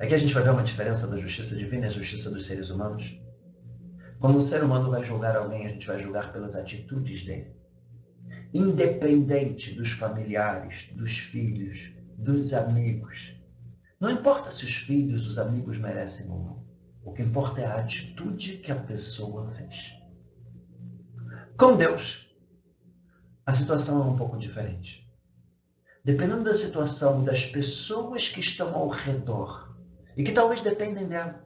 Aqui 0.00 0.14
a 0.14 0.18
gente 0.18 0.34
vai 0.34 0.42
ver 0.42 0.50
uma 0.50 0.64
diferença 0.64 1.06
da 1.06 1.16
justiça 1.16 1.54
divina 1.54 1.86
e 1.86 1.88
a 1.88 1.92
justiça 1.92 2.28
dos 2.28 2.44
seres 2.44 2.70
humanos. 2.70 3.22
Quando 4.18 4.36
um 4.36 4.40
ser 4.40 4.64
humano 4.64 4.90
vai 4.90 5.04
julgar 5.04 5.36
alguém, 5.36 5.64
a 5.64 5.70
gente 5.70 5.86
vai 5.86 5.96
julgar 6.00 6.32
pelas 6.32 6.56
atitudes 6.56 7.24
dele. 7.24 7.54
Independente 8.52 9.76
dos 9.76 9.92
familiares, 9.92 10.92
dos 10.96 11.18
filhos, 11.18 11.94
dos 12.16 12.52
amigos. 12.52 13.40
Não 14.00 14.10
importa 14.10 14.50
se 14.50 14.64
os 14.64 14.74
filhos, 14.74 15.28
os 15.28 15.38
amigos 15.38 15.78
merecem 15.78 16.28
ou 16.32 16.42
não. 16.42 16.64
O 17.04 17.12
que 17.12 17.22
importa 17.22 17.60
é 17.60 17.66
a 17.66 17.76
atitude 17.76 18.56
que 18.56 18.72
a 18.72 18.76
pessoa 18.76 19.46
fez. 19.50 19.94
Com 21.56 21.76
Deus, 21.76 22.28
a 23.46 23.52
situação 23.52 24.02
é 24.02 24.04
um 24.04 24.16
pouco 24.16 24.36
diferente. 24.36 25.07
Dependendo 26.04 26.44
da 26.44 26.54
situação 26.54 27.24
das 27.24 27.44
pessoas 27.44 28.28
que 28.28 28.40
estão 28.40 28.74
ao 28.74 28.88
redor 28.88 29.76
e 30.16 30.22
que 30.22 30.32
talvez 30.32 30.60
dependem 30.60 31.06
dela, 31.06 31.44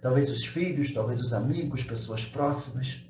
talvez 0.00 0.30
os 0.30 0.44
filhos, 0.44 0.92
talvez 0.92 1.20
os 1.20 1.32
amigos, 1.32 1.82
pessoas 1.82 2.24
próximas, 2.24 3.04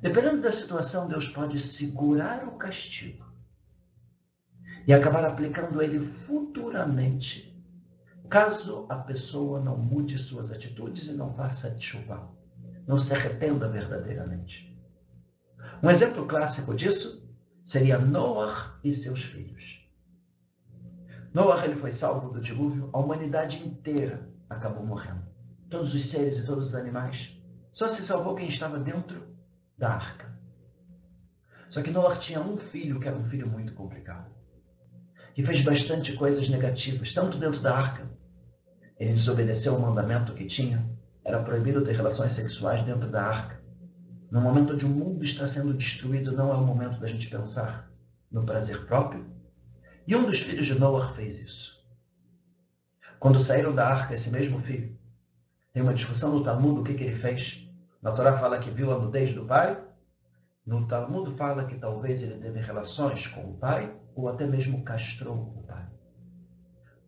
dependendo 0.00 0.42
da 0.42 0.52
situação, 0.52 1.08
Deus 1.08 1.28
pode 1.28 1.58
segurar 1.58 2.46
o 2.46 2.52
castigo 2.52 3.26
e 4.86 4.92
acabar 4.92 5.24
aplicando 5.24 5.82
ele 5.82 6.04
futuramente, 6.06 7.54
caso 8.28 8.86
a 8.88 8.96
pessoa 8.96 9.60
não 9.60 9.76
mude 9.76 10.16
suas 10.16 10.52
atitudes 10.52 11.08
e 11.08 11.12
não 11.12 11.28
faça 11.28 11.78
chuva, 11.80 12.30
não 12.86 12.96
se 12.96 13.12
arrependa 13.12 13.68
verdadeiramente. 13.68 14.74
Um 15.82 15.90
exemplo 15.90 16.26
clássico 16.26 16.74
disso 16.74 17.17
seria 17.68 17.98
Noah 17.98 18.80
e 18.82 18.90
seus 18.90 19.22
filhos. 19.22 19.86
Noah 21.34 21.66
ele 21.66 21.76
foi 21.76 21.92
salvo 21.92 22.30
do 22.30 22.40
dilúvio, 22.40 22.88
a 22.94 22.98
humanidade 22.98 23.62
inteira 23.62 24.26
acabou 24.48 24.86
morrendo. 24.86 25.22
Todos 25.68 25.94
os 25.94 26.02
seres 26.06 26.38
e 26.38 26.46
todos 26.46 26.68
os 26.68 26.74
animais. 26.74 27.38
Só 27.70 27.86
se 27.86 28.02
salvou 28.02 28.34
quem 28.34 28.48
estava 28.48 28.78
dentro 28.78 29.22
da 29.76 29.90
arca. 29.90 30.34
Só 31.68 31.82
que 31.82 31.90
Noah 31.90 32.16
tinha 32.16 32.40
um 32.40 32.56
filho 32.56 32.98
que 32.98 33.06
era 33.06 33.18
um 33.18 33.24
filho 33.26 33.46
muito 33.46 33.74
complicado, 33.74 34.30
que 35.34 35.44
fez 35.44 35.60
bastante 35.60 36.14
coisas 36.14 36.48
negativas, 36.48 37.12
tanto 37.12 37.36
dentro 37.36 37.60
da 37.60 37.76
arca. 37.76 38.08
Ele 38.98 39.12
desobedeceu 39.12 39.76
o 39.76 39.82
mandamento 39.82 40.32
que 40.32 40.46
tinha, 40.46 40.88
era 41.22 41.42
proibido 41.42 41.84
ter 41.84 41.94
relações 41.94 42.32
sexuais 42.32 42.80
dentro 42.80 43.10
da 43.10 43.24
arca. 43.24 43.57
No 44.30 44.40
momento 44.42 44.74
onde 44.74 44.84
o 44.84 44.90
mundo 44.90 45.24
está 45.24 45.46
sendo 45.46 45.72
destruído, 45.72 46.32
não 46.32 46.52
é 46.52 46.56
o 46.56 46.64
momento 46.64 47.00
da 47.00 47.06
gente 47.06 47.30
pensar 47.30 47.90
no 48.30 48.44
prazer 48.44 48.84
próprio. 48.86 49.26
E 50.06 50.14
um 50.14 50.26
dos 50.26 50.40
filhos 50.40 50.66
de 50.66 50.78
Noah 50.78 51.14
fez 51.14 51.40
isso. 51.40 51.78
Quando 53.18 53.40
saíram 53.40 53.74
da 53.74 53.88
arca, 53.88 54.14
esse 54.14 54.30
mesmo 54.30 54.60
filho, 54.60 54.96
tem 55.72 55.82
uma 55.82 55.94
discussão 55.94 56.32
no 56.32 56.42
Talmud, 56.42 56.80
o 56.80 56.84
que, 56.84 56.94
que 56.94 57.04
ele 57.04 57.14
fez? 57.14 57.68
Na 58.02 58.12
Torá 58.12 58.36
fala 58.36 58.58
que 58.58 58.70
viu 58.70 58.92
a 58.92 58.98
nudez 58.98 59.32
do 59.32 59.44
pai. 59.44 59.82
No 60.64 60.86
Talmud 60.86 61.34
fala 61.36 61.64
que 61.64 61.78
talvez 61.78 62.22
ele 62.22 62.36
teve 62.36 62.60
relações 62.60 63.26
com 63.26 63.50
o 63.50 63.56
pai, 63.56 63.94
ou 64.14 64.28
até 64.28 64.46
mesmo 64.46 64.84
castrou 64.84 65.36
o 65.56 65.62
pai. 65.66 65.86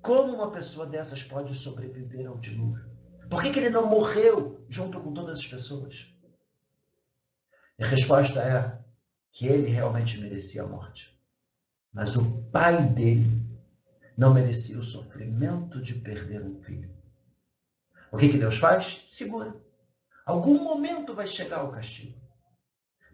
Como 0.01 0.35
uma 0.35 0.51
pessoa 0.51 0.87
dessas 0.87 1.23
pode 1.23 1.55
sobreviver 1.55 2.27
ao 2.27 2.39
dilúvio? 2.39 2.89
Por 3.29 3.43
que, 3.43 3.51
que 3.51 3.59
ele 3.59 3.71
não 3.71 3.89
morreu 3.89 4.65
junto 4.69 4.99
com 5.01 5.13
todas 5.13 5.41
as 5.41 5.47
pessoas? 5.47 6.15
A 7.83 7.87
resposta 7.87 8.41
é 8.41 8.79
que 9.33 9.47
ele 9.47 9.71
realmente 9.71 10.21
merecia 10.21 10.63
a 10.63 10.67
morte. 10.67 11.19
Mas 11.93 12.17
o 12.17 12.43
pai 12.53 12.87
dele 12.89 13.49
não 14.17 14.35
merecia 14.35 14.79
o 14.79 14.83
sofrimento 14.83 15.81
de 15.81 15.95
perder 15.95 16.43
um 16.43 16.61
filho. 16.63 16.91
O 18.13 18.17
que, 18.17 18.29
que 18.29 18.39
Deus 18.39 18.59
faz? 18.59 19.03
Segura. 19.05 19.55
Algum 20.27 20.63
momento 20.63 21.15
vai 21.15 21.27
chegar 21.27 21.65
o 21.65 21.71
castigo. 21.71 22.21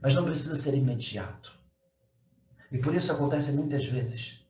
Mas 0.03 0.15
não 0.15 0.25
precisa 0.25 0.57
ser 0.57 0.75
imediato. 0.75 1.57
E 2.73 2.79
por 2.79 2.95
isso 2.95 3.13
acontece 3.13 3.53
muitas 3.53 3.87
vezes. 3.87 4.45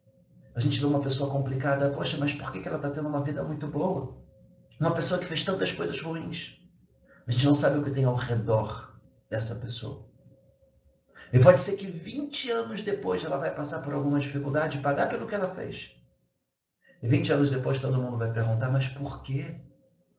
A 0.55 0.61
gente 0.61 0.81
vê 0.81 0.87
uma 0.87 1.03
pessoa 1.03 1.31
complicada, 1.31 1.91
poxa, 1.91 2.17
mas 2.17 2.33
por 2.33 2.51
que 2.51 2.67
ela 2.67 2.79
está 2.79 2.91
tendo 2.91 3.09
uma 3.09 3.23
vida 3.23 3.45
muito 3.45 3.67
boa? 3.67 4.17
Uma 4.81 4.95
pessoa 4.95 5.21
que 5.21 5.27
fez 5.27 5.45
tantas 5.45 5.73
coisas 5.73 6.01
ruins. 6.01 6.59
A 7.27 7.31
gente 7.31 7.45
não 7.45 7.55
sabe 7.55 7.79
o 7.79 7.85
que 7.85 7.91
tem 7.91 8.05
ao 8.05 8.15
redor 8.15 8.99
dessa 9.29 9.57
pessoa. 9.57 10.06
E 11.33 11.39
pode 11.41 11.61
ser 11.61 11.77
que 11.77 11.87
20 11.87 12.51
anos 12.51 12.81
depois 12.83 13.25
ela 13.25 13.37
vai 13.37 13.55
passar 13.55 13.83
por 13.83 13.93
alguma 13.93 14.21
dificuldade 14.21 14.79
e 14.79 14.81
pagar 14.81 15.09
pelo 15.09 15.27
que 15.27 15.35
ela 15.35 15.49
fez. 15.49 15.97
E 17.03 17.09
20 17.09 17.33
anos 17.33 17.51
depois 17.51 17.81
todo 17.81 18.01
mundo 18.01 18.17
vai 18.17 18.33
perguntar, 18.33 18.71
mas 18.71 18.87
por 18.89 19.23
quê? 19.23 19.61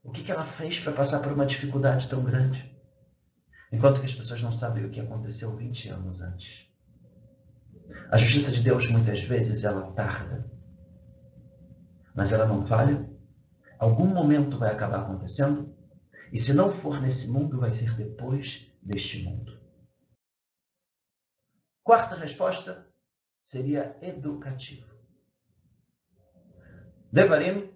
O 0.04 0.12
que, 0.12 0.24
que 0.24 0.32
ela 0.32 0.46
fez 0.46 0.80
para 0.80 0.94
passar 0.94 1.20
por 1.20 1.32
uma 1.32 1.46
dificuldade 1.46 2.08
tão 2.08 2.24
grande? 2.24 2.76
Enquanto 3.72 4.00
que 4.00 4.06
as 4.06 4.14
pessoas 4.14 4.42
não 4.42 4.52
sabem 4.52 4.86
o 4.86 4.90
que 4.90 5.00
aconteceu 5.00 5.56
20 5.56 5.90
anos 5.90 6.22
antes. 6.22 6.68
A 8.12 8.18
justiça 8.18 8.52
de 8.52 8.62
Deus 8.62 8.90
muitas 8.90 9.22
vezes 9.22 9.64
ela 9.64 9.92
tarda. 9.92 10.50
Mas 12.14 12.32
ela 12.32 12.46
não 12.46 12.64
falha. 12.64 13.10
Algum 13.78 14.08
momento 14.08 14.58
vai 14.58 14.72
acabar 14.72 15.02
acontecendo. 15.02 15.76
E 16.32 16.38
se 16.38 16.54
não 16.54 16.70
for 16.70 17.02
nesse 17.02 17.32
mundo, 17.32 17.60
vai 17.60 17.72
ser 17.72 17.94
depois 17.96 18.72
deste 18.82 19.24
mundo. 19.24 19.57
Quarta 21.88 22.16
resposta 22.16 22.86
seria 23.42 23.96
educativo. 24.02 24.94
Devarim, 27.10 27.72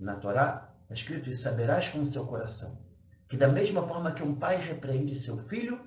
na 0.00 0.16
Torá, 0.16 0.74
está 0.80 0.94
escrito: 0.94 1.28
E 1.28 1.34
saberás 1.34 1.90
com 1.90 2.00
o 2.00 2.06
seu 2.06 2.24
coração, 2.26 2.82
que 3.28 3.36
da 3.36 3.46
mesma 3.46 3.86
forma 3.86 4.14
que 4.14 4.22
um 4.22 4.34
pai 4.34 4.56
repreende 4.56 5.14
seu 5.14 5.36
filho, 5.36 5.78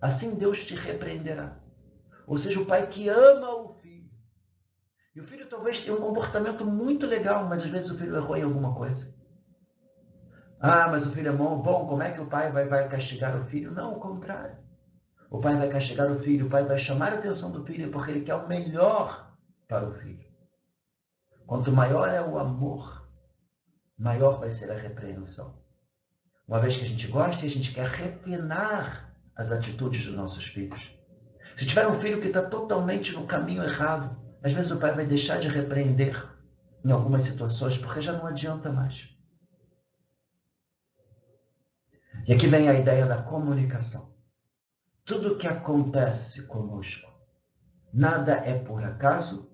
assim 0.00 0.38
Deus 0.38 0.64
te 0.64 0.74
repreenderá. 0.74 1.60
Ou 2.26 2.38
seja, 2.38 2.60
o 2.60 2.64
pai 2.64 2.88
que 2.88 3.10
ama 3.10 3.56
o 3.56 3.74
filho. 3.74 4.08
E 5.14 5.20
o 5.20 5.24
filho 5.24 5.46
talvez 5.50 5.80
tenha 5.80 5.94
um 5.94 6.00
comportamento 6.00 6.64
muito 6.64 7.04
legal, 7.04 7.46
mas 7.46 7.60
às 7.62 7.68
vezes 7.68 7.90
o 7.90 7.98
filho 7.98 8.16
errou 8.16 8.38
em 8.38 8.44
alguma 8.44 8.74
coisa. 8.74 9.14
Ah, 10.58 10.88
mas 10.88 11.04
o 11.04 11.10
filho 11.10 11.28
é 11.28 11.36
bom, 11.36 11.60
bom 11.60 11.86
como 11.86 12.02
é 12.02 12.10
que 12.10 12.22
o 12.22 12.30
pai 12.30 12.50
vai, 12.50 12.66
vai 12.66 12.88
castigar 12.88 13.38
o 13.38 13.44
filho? 13.44 13.70
Não, 13.70 13.98
o 13.98 14.00
contrário. 14.00 14.61
O 15.32 15.40
pai 15.40 15.56
vai 15.56 15.70
castigar 15.70 16.12
o 16.12 16.18
filho, 16.18 16.46
o 16.46 16.50
pai 16.50 16.62
vai 16.62 16.76
chamar 16.76 17.14
a 17.14 17.14
atenção 17.14 17.50
do 17.50 17.64
filho 17.64 17.90
porque 17.90 18.10
ele 18.10 18.20
quer 18.20 18.34
o 18.34 18.46
melhor 18.46 19.34
para 19.66 19.88
o 19.88 19.94
filho. 19.94 20.26
Quanto 21.46 21.72
maior 21.72 22.06
é 22.10 22.20
o 22.20 22.38
amor, 22.38 23.08
maior 23.96 24.38
vai 24.38 24.50
ser 24.50 24.70
a 24.70 24.74
repreensão. 24.74 25.58
Uma 26.46 26.60
vez 26.60 26.76
que 26.76 26.84
a 26.84 26.86
gente 26.86 27.06
gosta, 27.06 27.46
a 27.46 27.48
gente 27.48 27.72
quer 27.72 27.88
refinar 27.88 29.10
as 29.34 29.50
atitudes 29.50 30.04
dos 30.04 30.14
nossos 30.14 30.48
filhos. 30.48 30.94
Se 31.56 31.64
tiver 31.64 31.86
um 31.88 31.98
filho 31.98 32.20
que 32.20 32.26
está 32.26 32.42
totalmente 32.42 33.14
no 33.14 33.26
caminho 33.26 33.64
errado, 33.64 34.14
às 34.42 34.52
vezes 34.52 34.70
o 34.70 34.78
pai 34.78 34.94
vai 34.94 35.06
deixar 35.06 35.40
de 35.40 35.48
repreender 35.48 36.30
em 36.84 36.92
algumas 36.92 37.24
situações 37.24 37.78
porque 37.78 38.02
já 38.02 38.12
não 38.12 38.26
adianta 38.26 38.70
mais. 38.70 39.08
E 42.28 42.34
aqui 42.34 42.46
vem 42.48 42.68
a 42.68 42.74
ideia 42.74 43.06
da 43.06 43.22
comunicação 43.22 44.11
tudo 45.04 45.36
que 45.36 45.46
acontece 45.46 46.46
conosco, 46.46 47.12
nada 47.92 48.32
é 48.34 48.58
por 48.58 48.82
acaso. 48.84 49.50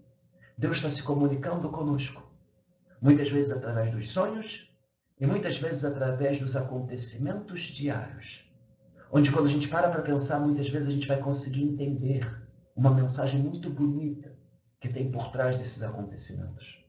Deus 0.56 0.76
está 0.76 0.90
se 0.90 1.02
comunicando 1.02 1.70
conosco, 1.70 2.30
muitas 3.00 3.30
vezes 3.30 3.50
através 3.50 3.90
dos 3.90 4.10
sonhos 4.10 4.74
e 5.20 5.26
muitas 5.26 5.58
vezes 5.58 5.84
através 5.84 6.38
dos 6.40 6.56
acontecimentos 6.56 7.60
diários. 7.60 8.48
Onde, 9.10 9.30
quando 9.32 9.46
a 9.46 9.50
gente 9.50 9.68
para 9.68 9.88
para 9.88 10.02
pensar, 10.02 10.40
muitas 10.40 10.68
vezes 10.68 10.88
a 10.88 10.92
gente 10.92 11.08
vai 11.08 11.18
conseguir 11.18 11.62
entender 11.62 12.28
uma 12.76 12.92
mensagem 12.94 13.40
muito 13.40 13.70
bonita 13.70 14.36
que 14.80 14.88
tem 14.88 15.10
por 15.10 15.30
trás 15.30 15.56
desses 15.56 15.82
acontecimentos. 15.82 16.84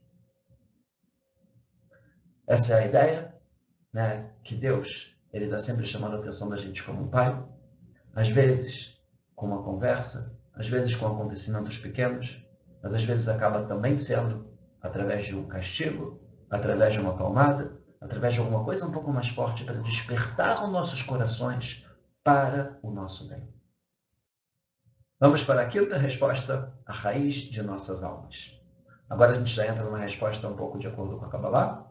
Essa 2.46 2.74
é 2.74 2.82
a 2.82 2.86
ideia, 2.86 3.34
né? 3.92 4.30
Que 4.44 4.54
Deus 4.54 5.16
ele 5.32 5.44
está 5.46 5.58
sempre 5.58 5.86
chamando 5.86 6.16
a 6.16 6.18
atenção 6.18 6.48
da 6.48 6.56
gente 6.56 6.82
como 6.82 7.04
um 7.04 7.08
pai, 7.08 7.40
às 8.14 8.28
vezes 8.28 9.00
com 9.34 9.46
uma 9.46 9.62
conversa, 9.62 10.38
às 10.54 10.68
vezes 10.68 10.94
com 10.94 11.06
acontecimentos 11.06 11.78
pequenos, 11.78 12.46
mas 12.82 12.94
às 12.94 13.04
vezes 13.04 13.28
acaba 13.28 13.64
também 13.66 13.96
sendo 13.96 14.50
através 14.82 15.26
de 15.26 15.36
um 15.36 15.46
castigo, 15.46 16.20
através 16.50 16.94
de 16.94 17.00
uma 17.00 17.16
palmada, 17.16 17.78
através 18.00 18.34
de 18.34 18.40
alguma 18.40 18.64
coisa 18.64 18.86
um 18.86 18.92
pouco 18.92 19.12
mais 19.12 19.28
forte 19.28 19.64
para 19.64 19.80
despertar 19.80 20.62
os 20.64 20.70
nossos 20.70 21.02
corações 21.02 21.86
para 22.24 22.78
o 22.82 22.90
nosso 22.90 23.28
bem. 23.28 23.48
Vamos 25.18 25.44
para 25.44 25.62
a 25.62 25.66
quinta 25.66 25.98
resposta, 25.98 26.74
a 26.86 26.92
raiz 26.92 27.34
de 27.34 27.62
nossas 27.62 28.02
almas. 28.02 28.58
Agora 29.08 29.32
a 29.32 29.34
gente 29.34 29.52
já 29.52 29.66
entra 29.66 29.84
numa 29.84 29.98
resposta 29.98 30.48
um 30.48 30.56
pouco 30.56 30.78
de 30.78 30.86
acordo 30.86 31.18
com 31.18 31.26
a 31.26 31.28
Kabbalah. 31.28 31.86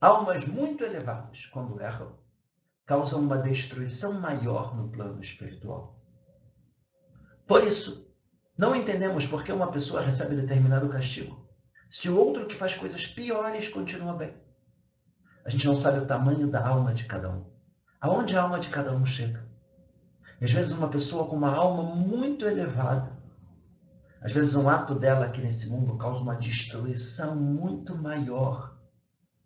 Almas 0.00 0.44
muito 0.46 0.82
elevadas, 0.82 1.46
quando 1.46 1.80
erram, 1.80 2.16
causam 2.86 3.20
uma 3.20 3.38
destruição 3.38 4.20
maior 4.20 4.76
no 4.76 4.88
plano 4.88 5.20
espiritual. 5.20 5.98
Por 7.46 7.64
isso, 7.64 8.12
não 8.56 8.74
entendemos 8.74 9.26
por 9.26 9.44
que 9.44 9.52
uma 9.52 9.70
pessoa 9.70 10.00
recebe 10.00 10.36
determinado 10.36 10.88
castigo, 10.88 11.48
se 11.90 12.08
o 12.08 12.16
outro 12.18 12.46
que 12.46 12.56
faz 12.56 12.74
coisas 12.74 13.06
piores 13.06 13.68
continua 13.68 14.14
bem. 14.14 14.34
A 15.44 15.50
gente 15.50 15.66
não 15.66 15.76
sabe 15.76 15.98
o 15.98 16.06
tamanho 16.06 16.50
da 16.50 16.66
alma 16.66 16.94
de 16.94 17.04
cada 17.04 17.30
um. 17.30 17.50
Aonde 18.00 18.36
a 18.36 18.42
alma 18.42 18.58
de 18.58 18.68
cada 18.68 18.92
um 18.92 19.04
chega? 19.04 19.52
às 20.44 20.50
vezes 20.50 20.72
uma 20.72 20.88
pessoa 20.88 21.28
com 21.28 21.36
uma 21.36 21.54
alma 21.54 21.84
muito 21.94 22.46
elevada, 22.46 23.16
às 24.20 24.32
vezes 24.32 24.56
um 24.56 24.68
ato 24.68 24.94
dela 24.94 25.26
aqui 25.26 25.40
nesse 25.40 25.68
mundo 25.70 25.96
causa 25.96 26.20
uma 26.20 26.34
destruição 26.34 27.36
muito 27.36 27.96
maior 27.96 28.76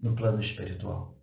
no 0.01 0.15
plano 0.15 0.41
espiritual. 0.41 1.16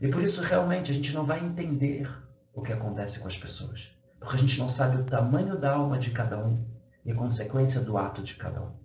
E 0.00 0.08
por 0.08 0.22
isso 0.22 0.42
realmente 0.42 0.90
a 0.90 0.94
gente 0.94 1.12
não 1.12 1.24
vai 1.24 1.44
entender 1.44 2.08
o 2.52 2.62
que 2.62 2.72
acontece 2.72 3.20
com 3.20 3.26
as 3.26 3.36
pessoas, 3.36 3.92
porque 4.18 4.36
a 4.36 4.38
gente 4.38 4.58
não 4.58 4.68
sabe 4.68 5.00
o 5.00 5.04
tamanho 5.04 5.58
da 5.58 5.72
alma 5.72 5.98
de 5.98 6.10
cada 6.10 6.38
um 6.38 6.64
e 7.04 7.12
consequência 7.14 7.80
do 7.80 7.98
ato 7.98 8.22
de 8.22 8.34
cada 8.34 8.62
um. 8.62 8.76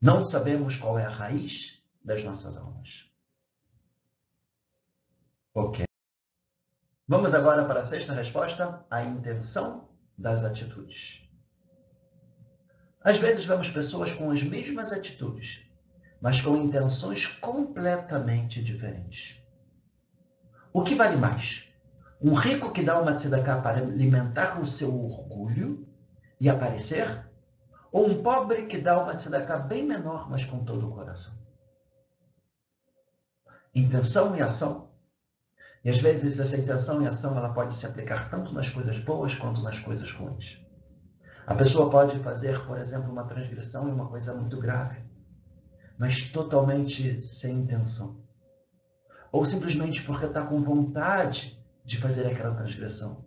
Não 0.00 0.20
sabemos 0.20 0.76
qual 0.76 0.98
é 0.98 1.04
a 1.04 1.10
raiz 1.10 1.82
das 2.04 2.24
nossas 2.24 2.56
almas. 2.56 3.08
Ok. 5.54 5.84
Vamos 7.06 7.34
agora 7.34 7.64
para 7.64 7.80
a 7.80 7.84
sexta 7.84 8.12
resposta, 8.12 8.84
a 8.90 9.02
intenção 9.02 9.88
das 10.16 10.44
atitudes. 10.44 11.28
Às 13.00 13.18
vezes 13.18 13.44
vemos 13.44 13.68
pessoas 13.68 14.12
com 14.12 14.30
as 14.30 14.42
mesmas 14.42 14.92
atitudes, 14.92 15.68
mas 16.20 16.40
com 16.40 16.56
intenções 16.56 17.26
completamente 17.26 18.62
diferentes. 18.62 19.41
O 20.72 20.82
que 20.82 20.94
vale 20.94 21.16
mais? 21.16 21.72
Um 22.20 22.34
rico 22.34 22.72
que 22.72 22.82
dá 22.82 23.00
uma 23.00 23.14
tzedakah 23.14 23.60
para 23.60 23.78
alimentar 23.78 24.60
o 24.60 24.66
seu 24.66 24.94
orgulho 25.04 25.86
e 26.40 26.48
aparecer? 26.48 27.26
Ou 27.90 28.08
um 28.08 28.22
pobre 28.22 28.66
que 28.66 28.78
dá 28.78 29.02
uma 29.02 29.14
tzedakah 29.14 29.58
bem 29.58 29.84
menor, 29.84 30.30
mas 30.30 30.44
com 30.44 30.64
todo 30.64 30.88
o 30.88 30.92
coração? 30.92 31.34
Intenção 33.74 34.36
e 34.36 34.42
ação 34.42 34.92
e 35.84 35.90
às 35.90 35.98
vezes 35.98 36.38
essa 36.38 36.56
intenção 36.56 37.02
e 37.02 37.08
ação 37.08 37.36
ela 37.36 37.52
pode 37.52 37.74
se 37.74 37.84
aplicar 37.86 38.30
tanto 38.30 38.52
nas 38.52 38.68
coisas 38.68 38.98
boas 39.00 39.34
quanto 39.34 39.62
nas 39.62 39.80
coisas 39.80 40.10
ruins. 40.12 40.64
A 41.44 41.54
pessoa 41.56 41.90
pode 41.90 42.20
fazer, 42.20 42.64
por 42.66 42.78
exemplo, 42.78 43.10
uma 43.10 43.24
transgressão 43.24 43.88
e 43.88 43.92
uma 43.92 44.08
coisa 44.08 44.32
muito 44.32 44.60
grave, 44.60 45.02
mas 45.98 46.30
totalmente 46.30 47.20
sem 47.20 47.62
intenção. 47.62 48.21
Ou 49.32 49.46
simplesmente 49.46 50.02
porque 50.02 50.26
está 50.26 50.46
com 50.46 50.60
vontade 50.60 51.58
de 51.84 51.96
fazer 51.96 52.26
aquela 52.26 52.54
transgressão. 52.54 53.24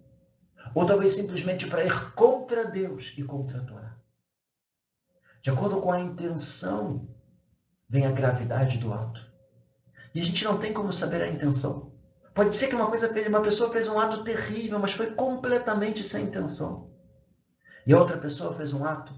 Ou 0.74 0.86
talvez 0.86 1.14
simplesmente 1.14 1.68
para 1.68 1.84
ir 1.84 2.14
contra 2.14 2.66
Deus 2.66 3.14
e 3.18 3.24
contra 3.24 3.60
a 3.60 3.64
Torá. 3.64 3.98
De 5.42 5.50
acordo 5.50 5.82
com 5.82 5.92
a 5.92 6.00
intenção, 6.00 7.10
vem 7.90 8.06
a 8.06 8.12
gravidade 8.12 8.78
do 8.78 8.94
ato. 8.94 9.26
E 10.14 10.22
a 10.22 10.24
gente 10.24 10.44
não 10.44 10.58
tem 10.58 10.72
como 10.72 10.94
saber 10.94 11.22
a 11.22 11.28
intenção. 11.28 11.92
Pode 12.34 12.54
ser 12.54 12.68
que 12.68 12.76
uma 12.76 12.90
coisa 12.90 13.12
fez, 13.12 13.28
uma 13.28 13.42
pessoa 13.42 13.72
fez 13.72 13.88
um 13.88 14.00
ato 14.00 14.24
terrível, 14.24 14.78
mas 14.80 14.94
foi 14.94 15.14
completamente 15.14 16.04
sem 16.04 16.26
intenção. 16.26 16.92
E 17.88 17.94
a 17.94 18.00
outra 18.00 18.18
pessoa 18.18 18.54
fez 18.54 18.74
um 18.74 18.84
ato 18.84 19.14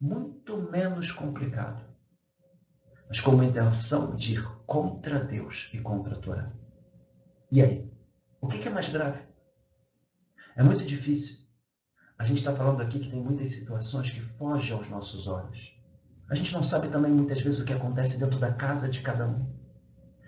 muito 0.00 0.56
menos 0.56 1.10
complicado, 1.10 1.84
mas 3.10 3.20
com 3.20 3.32
uma 3.32 3.44
intenção 3.44 4.14
de 4.14 4.34
ir 4.34 4.48
contra 4.66 5.18
Deus 5.18 5.68
e 5.74 5.80
contra 5.80 6.14
a 6.14 6.18
Torá. 6.20 6.52
E 7.50 7.60
aí? 7.60 7.90
O 8.40 8.46
que 8.46 8.68
é 8.68 8.70
mais 8.70 8.88
grave? 8.88 9.20
É 10.54 10.62
muito 10.62 10.84
difícil. 10.84 11.40
A 12.16 12.22
gente 12.22 12.38
está 12.38 12.54
falando 12.54 12.80
aqui 12.80 13.00
que 13.00 13.10
tem 13.10 13.20
muitas 13.20 13.50
situações 13.50 14.10
que 14.10 14.20
fogem 14.20 14.76
aos 14.76 14.88
nossos 14.88 15.26
olhos. 15.26 15.76
A 16.30 16.36
gente 16.36 16.54
não 16.54 16.62
sabe 16.62 16.88
também 16.88 17.10
muitas 17.10 17.42
vezes 17.42 17.58
o 17.58 17.64
que 17.64 17.72
acontece 17.72 18.20
dentro 18.20 18.38
da 18.38 18.52
casa 18.52 18.88
de 18.88 19.00
cada 19.00 19.26
um. 19.26 19.52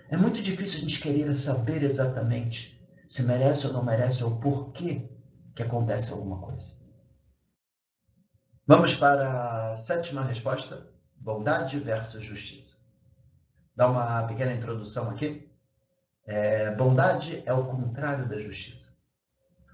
É 0.09 0.17
muito 0.17 0.41
difícil 0.41 0.79
a 0.79 0.81
gente 0.81 0.99
querer 0.99 1.33
saber 1.35 1.83
exatamente 1.83 2.85
se 3.07 3.23
merece 3.23 3.65
ou 3.67 3.73
não 3.73 3.85
merece 3.85 4.25
ou 4.25 4.41
por 4.41 4.73
que 4.73 5.09
que 5.55 5.63
acontece 5.63 6.11
alguma 6.11 6.39
coisa. 6.39 6.81
Vamos 8.67 8.93
para 8.93 9.71
a 9.71 9.75
sétima 9.75 10.25
resposta: 10.25 10.92
bondade 11.23 11.79
versus 11.79 12.21
justiça. 12.21 12.79
Dá 13.73 13.89
uma 13.89 14.23
pequena 14.27 14.53
introdução 14.53 15.09
aqui. 15.09 15.49
É, 16.25 16.69
bondade 16.71 17.41
é 17.45 17.53
o 17.53 17.65
contrário 17.65 18.27
da 18.27 18.39
justiça. 18.39 18.97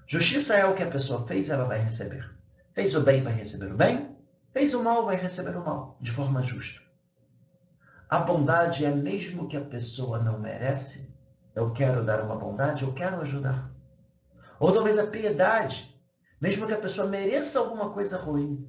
Justiça 0.06 0.54
é 0.54 0.64
o 0.64 0.74
que 0.74 0.82
a 0.82 0.90
pessoa 0.90 1.26
fez, 1.26 1.50
ela 1.50 1.64
vai 1.64 1.80
receber. 1.80 2.28
Fez 2.72 2.94
o 2.94 3.02
bem, 3.02 3.22
vai 3.22 3.32
receber 3.32 3.72
o 3.72 3.76
bem. 3.76 4.16
Fez 4.52 4.74
o 4.74 4.82
mal, 4.82 5.04
vai 5.04 5.16
receber 5.16 5.56
o 5.56 5.64
mal, 5.64 5.98
de 6.00 6.12
forma 6.12 6.42
justa. 6.42 6.80
A 8.08 8.18
bondade 8.18 8.84
é 8.84 8.90
mesmo 8.90 9.48
que 9.48 9.56
a 9.56 9.64
pessoa 9.64 10.20
não 10.20 10.38
merece. 10.38 11.12
Eu 11.54 11.72
quero 11.72 12.04
dar 12.04 12.24
uma 12.24 12.36
bondade, 12.36 12.84
eu 12.84 12.92
quero 12.92 13.20
ajudar. 13.20 13.70
Ou 14.58 14.72
talvez 14.72 14.98
a 14.98 15.06
piedade, 15.06 15.96
mesmo 16.40 16.66
que 16.66 16.74
a 16.74 16.80
pessoa 16.80 17.08
mereça 17.08 17.58
alguma 17.58 17.90
coisa 17.90 18.16
ruim, 18.16 18.68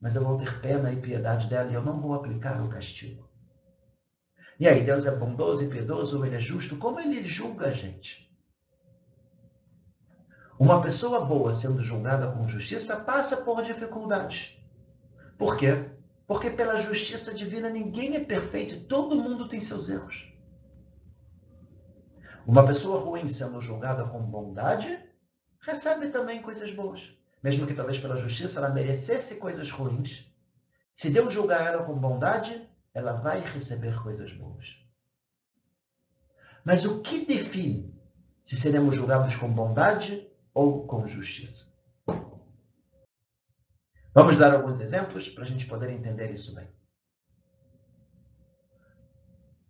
mas 0.00 0.16
eu 0.16 0.24
vou 0.24 0.36
ter 0.36 0.60
pena 0.60 0.92
e 0.92 1.00
piedade 1.00 1.48
dela 1.48 1.70
e 1.70 1.74
eu 1.74 1.82
não 1.82 2.00
vou 2.00 2.14
aplicar 2.14 2.62
o 2.62 2.68
castigo. 2.68 3.28
E 4.58 4.66
aí, 4.66 4.82
Deus 4.82 5.04
é 5.04 5.14
bondoso 5.14 5.64
e 5.64 5.68
piedoso, 5.68 6.18
ou 6.18 6.24
ele 6.24 6.36
é 6.36 6.40
justo? 6.40 6.78
Como 6.78 6.98
ele 6.98 7.22
julga 7.24 7.66
a 7.66 7.72
gente? 7.72 8.26
Uma 10.58 10.80
pessoa 10.80 11.22
boa 11.22 11.52
sendo 11.52 11.82
julgada 11.82 12.32
com 12.32 12.48
justiça 12.48 12.96
passa 13.00 13.38
por 13.44 13.62
dificuldades. 13.62 14.58
Por 15.36 15.58
quê? 15.58 15.90
Porque 16.26 16.48
pela 16.48 16.76
justiça 16.76 17.34
divina 17.34 17.68
ninguém 17.68 18.16
é 18.16 18.24
perfeito 18.24 18.74
e 18.74 18.80
todo 18.80 19.20
mundo 19.20 19.48
tem 19.48 19.60
seus 19.60 19.90
erros. 19.90 20.32
Uma 22.46 22.64
pessoa 22.64 23.00
ruim 23.00 23.28
sendo 23.28 23.60
julgada 23.60 24.04
com 24.06 24.22
bondade 24.22 24.98
recebe 25.60 26.08
também 26.08 26.40
coisas 26.40 26.72
boas. 26.72 27.15
Mesmo 27.46 27.64
que 27.64 27.74
talvez 27.74 27.96
pela 27.96 28.16
justiça 28.16 28.58
ela 28.58 28.70
merecesse 28.70 29.36
coisas 29.36 29.70
ruins. 29.70 30.28
Se 30.96 31.08
Deus 31.08 31.32
julgar 31.32 31.64
ela 31.64 31.84
com 31.84 31.96
bondade, 31.96 32.68
ela 32.92 33.12
vai 33.12 33.38
receber 33.38 34.02
coisas 34.02 34.32
boas. 34.32 34.84
Mas 36.64 36.84
o 36.84 37.02
que 37.02 37.24
define 37.24 37.96
se 38.42 38.56
seremos 38.56 38.96
julgados 38.96 39.36
com 39.36 39.48
bondade 39.48 40.28
ou 40.52 40.88
com 40.88 41.06
justiça? 41.06 41.72
Vamos 44.12 44.36
dar 44.36 44.52
alguns 44.52 44.80
exemplos 44.80 45.28
para 45.28 45.44
a 45.44 45.46
gente 45.46 45.66
poder 45.66 45.90
entender 45.90 46.32
isso 46.32 46.52
bem. 46.52 46.68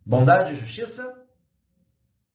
Bondade 0.03 0.55
e 0.55 0.57
justiça? 0.57 1.29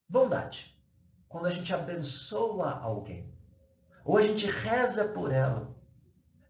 Bondade. 0.07 0.79
Quando 1.27 1.47
a 1.47 1.51
gente 1.51 1.73
abençoa 1.73 2.73
alguém, 2.73 3.40
ou 4.03 4.17
a 4.17 4.21
gente 4.21 4.45
reza 4.45 5.05
por 5.05 5.31
ela, 5.31 5.75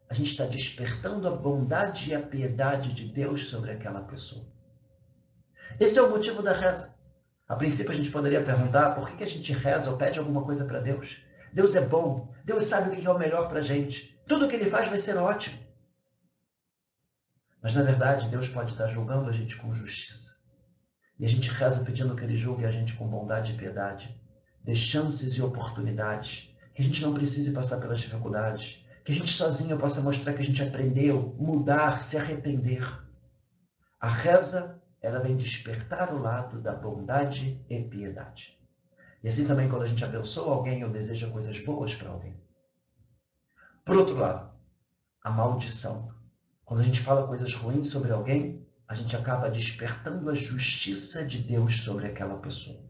a 0.09 0.13
gente 0.13 0.31
está 0.31 0.45
despertando 0.45 1.27
a 1.27 1.35
bondade 1.35 2.09
e 2.09 2.15
a 2.15 2.21
piedade 2.21 2.91
de 2.91 3.05
Deus 3.05 3.49
sobre 3.49 3.71
aquela 3.71 4.01
pessoa. 4.01 4.45
Esse 5.79 5.97
é 5.97 6.01
o 6.01 6.09
motivo 6.09 6.41
da 6.43 6.53
reza. 6.53 6.95
A 7.47 7.55
princípio, 7.55 7.91
a 7.91 7.95
gente 7.95 8.11
poderia 8.11 8.43
perguntar 8.43 8.95
por 8.95 9.09
que 9.09 9.23
a 9.23 9.27
gente 9.27 9.53
reza 9.53 9.89
ou 9.89 9.97
pede 9.97 10.19
alguma 10.19 10.43
coisa 10.43 10.65
para 10.65 10.79
Deus. 10.79 11.23
Deus 11.53 11.75
é 11.75 11.81
bom, 11.81 12.33
Deus 12.45 12.65
sabe 12.65 12.89
o 12.89 12.91
que 12.99 13.05
é 13.05 13.09
o 13.09 13.17
melhor 13.17 13.49
para 13.49 13.59
a 13.59 13.63
gente. 13.63 14.17
Tudo 14.27 14.47
que 14.47 14.55
ele 14.55 14.69
faz 14.69 14.89
vai 14.89 14.99
ser 14.99 15.17
ótimo. 15.17 15.59
Mas 17.61 17.75
na 17.75 17.83
verdade, 17.83 18.29
Deus 18.29 18.47
pode 18.47 18.71
estar 18.71 18.87
julgando 18.87 19.29
a 19.29 19.33
gente 19.33 19.57
com 19.57 19.73
justiça. 19.73 20.41
E 21.19 21.25
a 21.25 21.29
gente 21.29 21.49
reza 21.49 21.83
pedindo 21.83 22.15
que 22.15 22.23
ele 22.23 22.35
julgue 22.35 22.65
a 22.65 22.71
gente 22.71 22.95
com 22.95 23.07
bondade 23.07 23.51
e 23.51 23.57
piedade. 23.57 24.19
Dê 24.63 24.75
chances 24.75 25.33
e 25.33 25.41
oportunidades. 25.41 26.50
Que 26.73 26.81
a 26.81 26.85
gente 26.85 27.01
não 27.01 27.13
precise 27.13 27.51
passar 27.51 27.79
pelas 27.79 27.99
dificuldades. 27.99 28.85
Que 29.03 29.11
a 29.11 29.15
gente 29.15 29.31
sozinho 29.31 29.77
possa 29.77 30.01
mostrar 30.01 30.33
que 30.33 30.41
a 30.41 30.45
gente 30.45 30.61
aprendeu, 30.61 31.35
mudar, 31.39 32.03
se 32.03 32.17
arrepender. 32.17 32.81
A 33.99 34.09
reza, 34.09 34.81
ela 35.01 35.19
vem 35.19 35.35
despertar 35.35 36.13
o 36.13 36.19
lado 36.19 36.61
da 36.61 36.73
bondade 36.73 37.63
e 37.69 37.83
piedade. 37.83 38.59
E 39.23 39.27
assim 39.27 39.45
também 39.45 39.69
quando 39.69 39.83
a 39.83 39.87
gente 39.87 40.03
abençoa 40.03 40.53
alguém 40.53 40.83
ou 40.83 40.89
deseja 40.89 41.29
coisas 41.29 41.59
boas 41.59 41.93
para 41.93 42.09
alguém. 42.09 42.35
Por 43.85 43.97
outro 43.97 44.15
lado, 44.15 44.51
a 45.23 45.29
maldição. 45.29 46.13
quando 46.65 46.79
a 46.79 46.83
gente 46.83 46.99
fala 46.99 47.27
coisas 47.27 47.53
ruins 47.53 47.87
sobre 47.87 48.11
alguém, 48.11 48.65
a 48.87 48.93
gente 48.93 49.15
acaba 49.15 49.49
despertando 49.49 50.29
a 50.29 50.33
justiça 50.33 51.25
de 51.25 51.39
Deus 51.39 51.81
sobre 51.81 52.07
aquela 52.07 52.37
pessoa. 52.37 52.83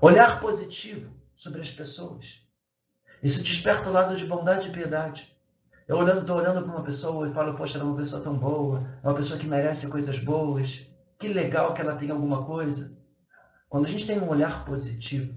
Olhar 0.00 0.40
positivo 0.40 1.19
sobre 1.40 1.62
as 1.62 1.70
pessoas. 1.70 2.46
Isso 3.22 3.42
desperta 3.42 3.88
o 3.88 3.92
lado 3.94 4.14
de 4.14 4.26
bondade 4.26 4.68
e 4.68 4.72
piedade. 4.72 5.34
Eu 5.88 5.96
olhando, 5.96 6.20
estou 6.20 6.36
olhando 6.36 6.62
para 6.62 6.70
uma 6.70 6.84
pessoa 6.84 7.26
e 7.26 7.32
falo, 7.32 7.56
poxa, 7.56 7.78
ela 7.78 7.86
é 7.86 7.90
uma 7.90 7.96
pessoa 7.96 8.22
tão 8.22 8.36
boa, 8.36 8.86
é 9.02 9.08
uma 9.08 9.14
pessoa 9.14 9.38
que 9.38 9.46
merece 9.46 9.88
coisas 9.88 10.18
boas, 10.18 10.86
que 11.18 11.28
legal 11.28 11.72
que 11.72 11.80
ela 11.80 11.96
tem 11.96 12.10
alguma 12.10 12.44
coisa. 12.44 12.94
Quando 13.70 13.86
a 13.86 13.88
gente 13.88 14.06
tem 14.06 14.20
um 14.20 14.28
olhar 14.28 14.66
positivo, 14.66 15.34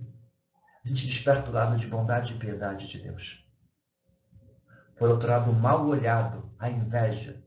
a 0.84 0.90
gente 0.90 1.08
desperta 1.08 1.50
o 1.50 1.54
lado 1.54 1.78
de 1.78 1.88
bondade 1.88 2.34
e 2.34 2.38
piedade 2.38 2.86
de 2.86 2.98
Deus. 2.98 3.42
Por 4.98 5.10
outro 5.10 5.30
lado, 5.30 5.52
o 5.52 5.56
mal 5.56 5.88
olhado, 5.88 6.52
a 6.60 6.70
inveja, 6.70 7.42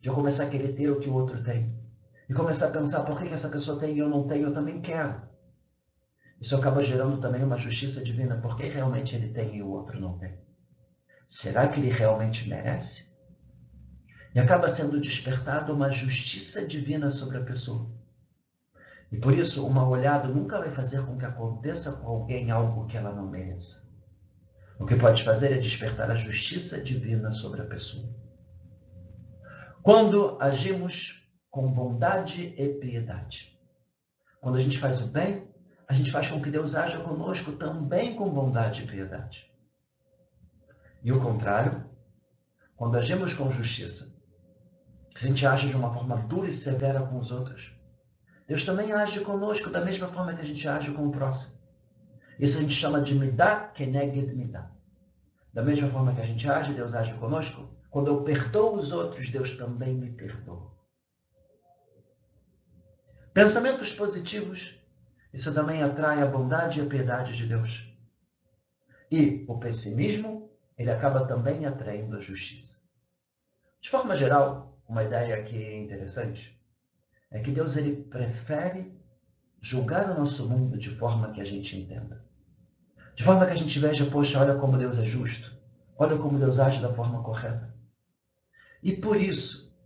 de 0.00 0.08
eu 0.08 0.14
começar 0.16 0.44
a 0.44 0.50
querer 0.50 0.72
ter 0.72 0.90
o 0.90 0.98
que 0.98 1.08
o 1.08 1.14
outro 1.14 1.44
tem. 1.44 1.78
E 2.28 2.34
começar 2.34 2.66
a 2.66 2.72
pensar, 2.72 3.04
por 3.04 3.16
que, 3.16 3.28
que 3.28 3.34
essa 3.34 3.50
pessoa 3.50 3.78
tem 3.78 3.94
e 3.94 4.00
eu 4.00 4.08
não 4.08 4.26
tenho, 4.26 4.48
eu 4.48 4.52
também 4.52 4.80
quero. 4.80 5.29
Isso 6.40 6.56
acaba 6.56 6.82
gerando 6.82 7.18
também 7.18 7.44
uma 7.44 7.58
justiça 7.58 8.02
divina, 8.02 8.40
porque 8.40 8.66
realmente 8.66 9.14
ele 9.14 9.28
tem 9.28 9.56
e 9.56 9.62
o 9.62 9.68
outro 9.68 10.00
não 10.00 10.18
tem. 10.18 10.38
Será 11.28 11.68
que 11.68 11.78
ele 11.78 11.90
realmente 11.90 12.48
merece? 12.48 13.10
E 14.34 14.40
acaba 14.40 14.68
sendo 14.68 15.00
despertada 15.00 15.72
uma 15.72 15.90
justiça 15.90 16.66
divina 16.66 17.10
sobre 17.10 17.38
a 17.38 17.44
pessoa. 17.44 17.90
E 19.12 19.18
por 19.18 19.34
isso, 19.34 19.66
uma 19.66 19.86
olhada 19.86 20.28
nunca 20.28 20.58
vai 20.58 20.70
fazer 20.70 21.04
com 21.04 21.18
que 21.18 21.26
aconteça 21.26 21.92
com 21.92 22.06
alguém 22.06 22.50
algo 22.50 22.86
que 22.86 22.96
ela 22.96 23.12
não 23.12 23.28
mereça. 23.28 23.90
O 24.78 24.86
que 24.86 24.96
pode 24.96 25.24
fazer 25.24 25.52
é 25.52 25.58
despertar 25.58 26.10
a 26.10 26.16
justiça 26.16 26.80
divina 26.80 27.30
sobre 27.30 27.60
a 27.60 27.66
pessoa. 27.66 28.08
Quando 29.82 30.38
agimos 30.40 31.20
com 31.50 31.70
bondade 31.70 32.54
e 32.56 32.68
piedade. 32.78 33.58
Quando 34.40 34.56
a 34.56 34.60
gente 34.60 34.78
faz 34.78 35.00
o 35.00 35.08
bem, 35.08 35.49
a 35.90 35.92
gente 35.92 36.12
faz 36.12 36.28
com 36.28 36.40
que 36.40 36.52
Deus 36.52 36.76
haja 36.76 37.00
conosco 37.00 37.50
também 37.50 38.14
com 38.14 38.30
bondade 38.30 38.84
e 38.84 38.86
piedade. 38.86 39.52
E 41.02 41.10
o 41.10 41.18
contrário, 41.18 41.84
quando 42.76 42.96
agimos 42.96 43.34
com 43.34 43.50
justiça, 43.50 44.16
se 45.16 45.24
a 45.24 45.28
gente 45.28 45.44
age 45.44 45.68
de 45.68 45.74
uma 45.74 45.92
forma 45.92 46.16
dura 46.16 46.48
e 46.48 46.52
severa 46.52 47.02
com 47.02 47.18
os 47.18 47.32
outros, 47.32 47.74
Deus 48.46 48.64
também 48.64 48.92
age 48.92 49.18
conosco 49.22 49.68
da 49.68 49.84
mesma 49.84 50.06
forma 50.06 50.32
que 50.32 50.42
a 50.42 50.44
gente 50.44 50.68
age 50.68 50.92
com 50.92 51.08
o 51.08 51.10
próximo. 51.10 51.58
Isso 52.38 52.58
a 52.58 52.60
gente 52.60 52.74
chama 52.74 53.00
de 53.00 53.16
midá 53.16 53.66
keneged 53.74 54.32
midá. 54.32 54.70
Da 55.52 55.60
mesma 55.60 55.90
forma 55.90 56.14
que 56.14 56.20
a 56.20 56.26
gente 56.26 56.48
age, 56.48 56.72
Deus 56.72 56.94
age 56.94 57.14
conosco. 57.14 57.68
Quando 57.90 58.06
eu 58.06 58.22
perdoo 58.22 58.78
os 58.78 58.92
outros, 58.92 59.28
Deus 59.28 59.56
também 59.56 59.96
me 59.96 60.12
perdoa. 60.12 60.70
Pensamentos 63.34 63.92
positivos 63.92 64.79
isso 65.32 65.54
também 65.54 65.82
atrai 65.82 66.22
a 66.22 66.26
bondade 66.26 66.80
e 66.80 66.82
a 66.82 66.86
piedade 66.86 67.36
de 67.36 67.46
Deus. 67.46 67.92
E 69.10 69.44
o 69.48 69.58
pessimismo, 69.58 70.50
ele 70.76 70.90
acaba 70.90 71.26
também 71.26 71.66
atraindo 71.66 72.16
a 72.16 72.20
justiça. 72.20 72.80
De 73.80 73.88
forma 73.88 74.14
geral, 74.14 74.78
uma 74.88 75.04
ideia 75.04 75.42
que 75.42 75.62
é 75.62 75.78
interessante 75.78 76.60
é 77.30 77.40
que 77.40 77.50
Deus 77.50 77.76
ele 77.76 78.04
prefere 78.04 78.92
julgar 79.60 80.10
o 80.10 80.18
nosso 80.18 80.48
mundo 80.48 80.76
de 80.76 80.90
forma 80.90 81.30
que 81.30 81.40
a 81.40 81.44
gente 81.44 81.76
entenda. 81.76 82.24
De 83.14 83.22
forma 83.22 83.46
que 83.46 83.52
a 83.52 83.56
gente 83.56 83.78
veja, 83.78 84.06
poxa, 84.06 84.40
olha 84.40 84.58
como 84.58 84.78
Deus 84.78 84.98
é 84.98 85.04
justo. 85.04 85.54
Olha 85.96 86.16
como 86.16 86.38
Deus 86.38 86.58
age 86.58 86.80
da 86.80 86.92
forma 86.92 87.22
correta. 87.22 87.74
E 88.82 88.92
por 88.92 89.16
isso, 89.16 89.76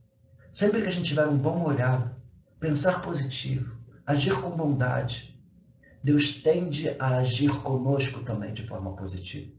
sempre 0.52 0.80
que 0.80 0.87
a 0.87 0.90
gente 0.90 1.09
tiver 1.09 1.26
um 1.26 1.37
bom 1.37 1.64
olhar, 1.64 2.16
pensar 2.61 3.02
positivo, 3.02 3.76
agir 4.07 4.40
com 4.40 4.50
bondade, 4.50 5.34
Deus 6.05 6.43
tende 6.43 6.90
a 6.99 7.17
agir 7.17 7.62
conosco 7.62 8.23
também 8.23 8.53
de 8.53 8.67
forma 8.67 8.95
positiva. 8.95 9.51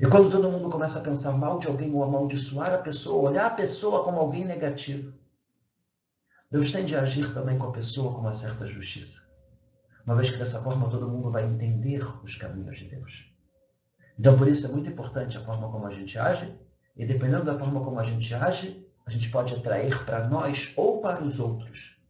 E 0.00 0.06
quando 0.06 0.30
todo 0.30 0.50
mundo 0.50 0.70
começa 0.70 0.98
a 0.98 1.02
pensar 1.02 1.32
mal 1.32 1.58
de 1.58 1.66
alguém 1.66 1.94
ou 1.94 2.02
amaldiçoar 2.02 2.72
a 2.72 2.78
pessoa, 2.78 3.30
olhar 3.30 3.44
a 3.44 3.54
pessoa 3.54 4.02
como 4.02 4.18
alguém 4.18 4.46
negativo, 4.46 5.12
Deus 6.50 6.72
tende 6.72 6.96
a 6.96 7.02
agir 7.02 7.34
também 7.34 7.58
com 7.58 7.66
a 7.66 7.72
pessoa 7.72 8.14
com 8.14 8.20
uma 8.20 8.32
certa 8.32 8.66
justiça. 8.66 9.30
Uma 10.06 10.16
vez 10.16 10.30
que 10.30 10.38
dessa 10.38 10.62
forma 10.62 10.88
todo 10.88 11.06
mundo 11.06 11.30
vai 11.30 11.44
entender 11.44 12.02
os 12.24 12.36
caminhos 12.36 12.78
de 12.78 12.88
Deus. 12.88 13.30
Então, 14.18 14.38
por 14.38 14.48
isso 14.48 14.66
é 14.66 14.72
muito 14.72 14.88
importante 14.88 15.36
a 15.36 15.42
forma 15.42 15.70
como 15.70 15.86
a 15.86 15.92
gente 15.92 16.18
age, 16.18 16.58
e 16.96 17.04
dependendo 17.04 17.44
da 17.44 17.58
forma 17.58 17.84
como 17.84 18.00
a 18.00 18.04
gente 18.04 18.32
age, 18.32 18.82
a 19.04 19.10
gente 19.10 19.28
pode 19.28 19.54
atrair 19.54 20.06
para 20.06 20.26
nós 20.26 20.72
ou 20.74 21.02
para 21.02 21.22
os 21.22 21.38
outros 21.38 22.00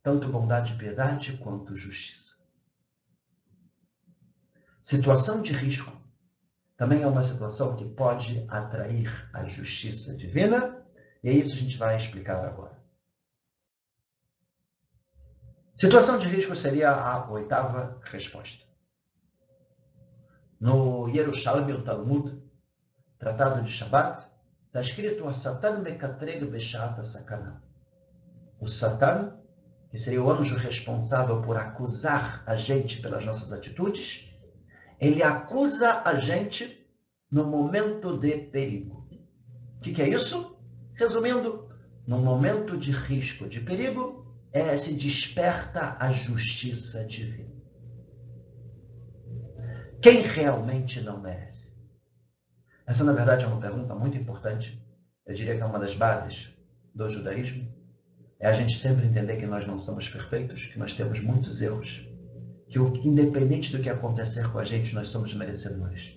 tanto 0.00 0.28
bondade 0.28 0.72
e 0.72 0.76
piedade 0.76 1.36
quanto 1.38 1.76
justiça. 1.76 2.39
Situação 4.82 5.42
de 5.42 5.52
risco 5.52 6.00
também 6.76 7.02
é 7.02 7.06
uma 7.06 7.22
situação 7.22 7.76
que 7.76 7.86
pode 7.86 8.42
atrair 8.48 9.28
a 9.34 9.44
justiça 9.44 10.16
divina, 10.16 10.82
e 11.22 11.28
é 11.28 11.32
isso 11.32 11.50
que 11.50 11.58
a 11.58 11.62
gente 11.62 11.76
vai 11.76 11.94
explicar 11.94 12.42
agora. 12.42 12.80
Situação 15.74 16.18
de 16.18 16.26
risco 16.26 16.56
seria 16.56 16.90
a 16.90 17.30
oitava 17.30 18.00
resposta. 18.04 18.64
No 20.58 21.06
Yerushalmi, 21.08 21.74
o 21.74 21.84
Talmud, 21.84 22.42
Tratado 23.18 23.62
de 23.62 23.70
Shabbat, 23.70 24.26
está 24.66 24.80
escrito 24.80 25.30
Satan 25.34 25.82
Bekatreg 25.82 26.46
Beshata 26.46 27.02
Sakana. 27.02 27.62
O 28.58 28.66
Satan, 28.66 29.38
que 29.90 29.98
seria 29.98 30.22
o 30.22 30.30
anjo 30.30 30.56
responsável 30.56 31.42
por 31.42 31.58
acusar 31.58 32.42
a 32.46 32.56
gente 32.56 33.02
pelas 33.02 33.24
nossas 33.26 33.52
atitudes, 33.52 34.29
ele 35.00 35.22
acusa 35.22 36.02
a 36.04 36.16
gente 36.16 36.86
no 37.30 37.46
momento 37.46 38.18
de 38.18 38.36
perigo. 38.36 39.08
O 39.78 39.80
que, 39.80 39.94
que, 39.94 40.02
é 40.02 40.08
isso? 40.08 40.58
Resumindo, 40.92 41.68
no 42.06 42.18
momento 42.18 42.76
de 42.76 42.92
risco, 42.92 43.48
de 43.48 43.60
perigo, 43.60 44.26
é, 44.52 44.76
se 44.76 44.94
desperta 44.94 45.96
a 45.98 46.10
justiça 46.10 47.06
divina. 47.06 47.48
Quem 50.02 50.20
realmente 50.20 51.00
não 51.00 51.20
merece? 51.20 51.70
Essa, 52.86 53.04
na 53.04 53.12
verdade, 53.12 53.44
é 53.44 53.48
uma 53.48 53.60
pergunta 53.60 53.94
muito 53.94 54.18
importante. 54.18 54.84
Eu 55.24 55.34
diria 55.34 55.56
que 55.56 55.62
é 55.62 55.64
uma 55.64 55.78
das 55.78 55.94
bases 55.94 56.52
do 56.94 57.08
judaísmo. 57.08 57.72
É 58.38 58.48
a 58.48 58.52
gente 58.52 58.76
sempre 58.76 59.06
entender 59.06 59.36
que 59.36 59.46
nós 59.46 59.66
não 59.66 59.78
somos 59.78 60.08
perfeitos, 60.08 60.66
que 60.66 60.78
nós 60.78 60.92
temos 60.92 61.20
muitos 61.20 61.62
erros 61.62 62.09
que 62.70 62.78
independente 62.78 63.76
do 63.76 63.82
que 63.82 63.90
acontecer 63.90 64.48
com 64.52 64.60
a 64.60 64.64
gente, 64.64 64.94
nós 64.94 65.08
somos 65.08 65.34
merecedores. 65.34 66.16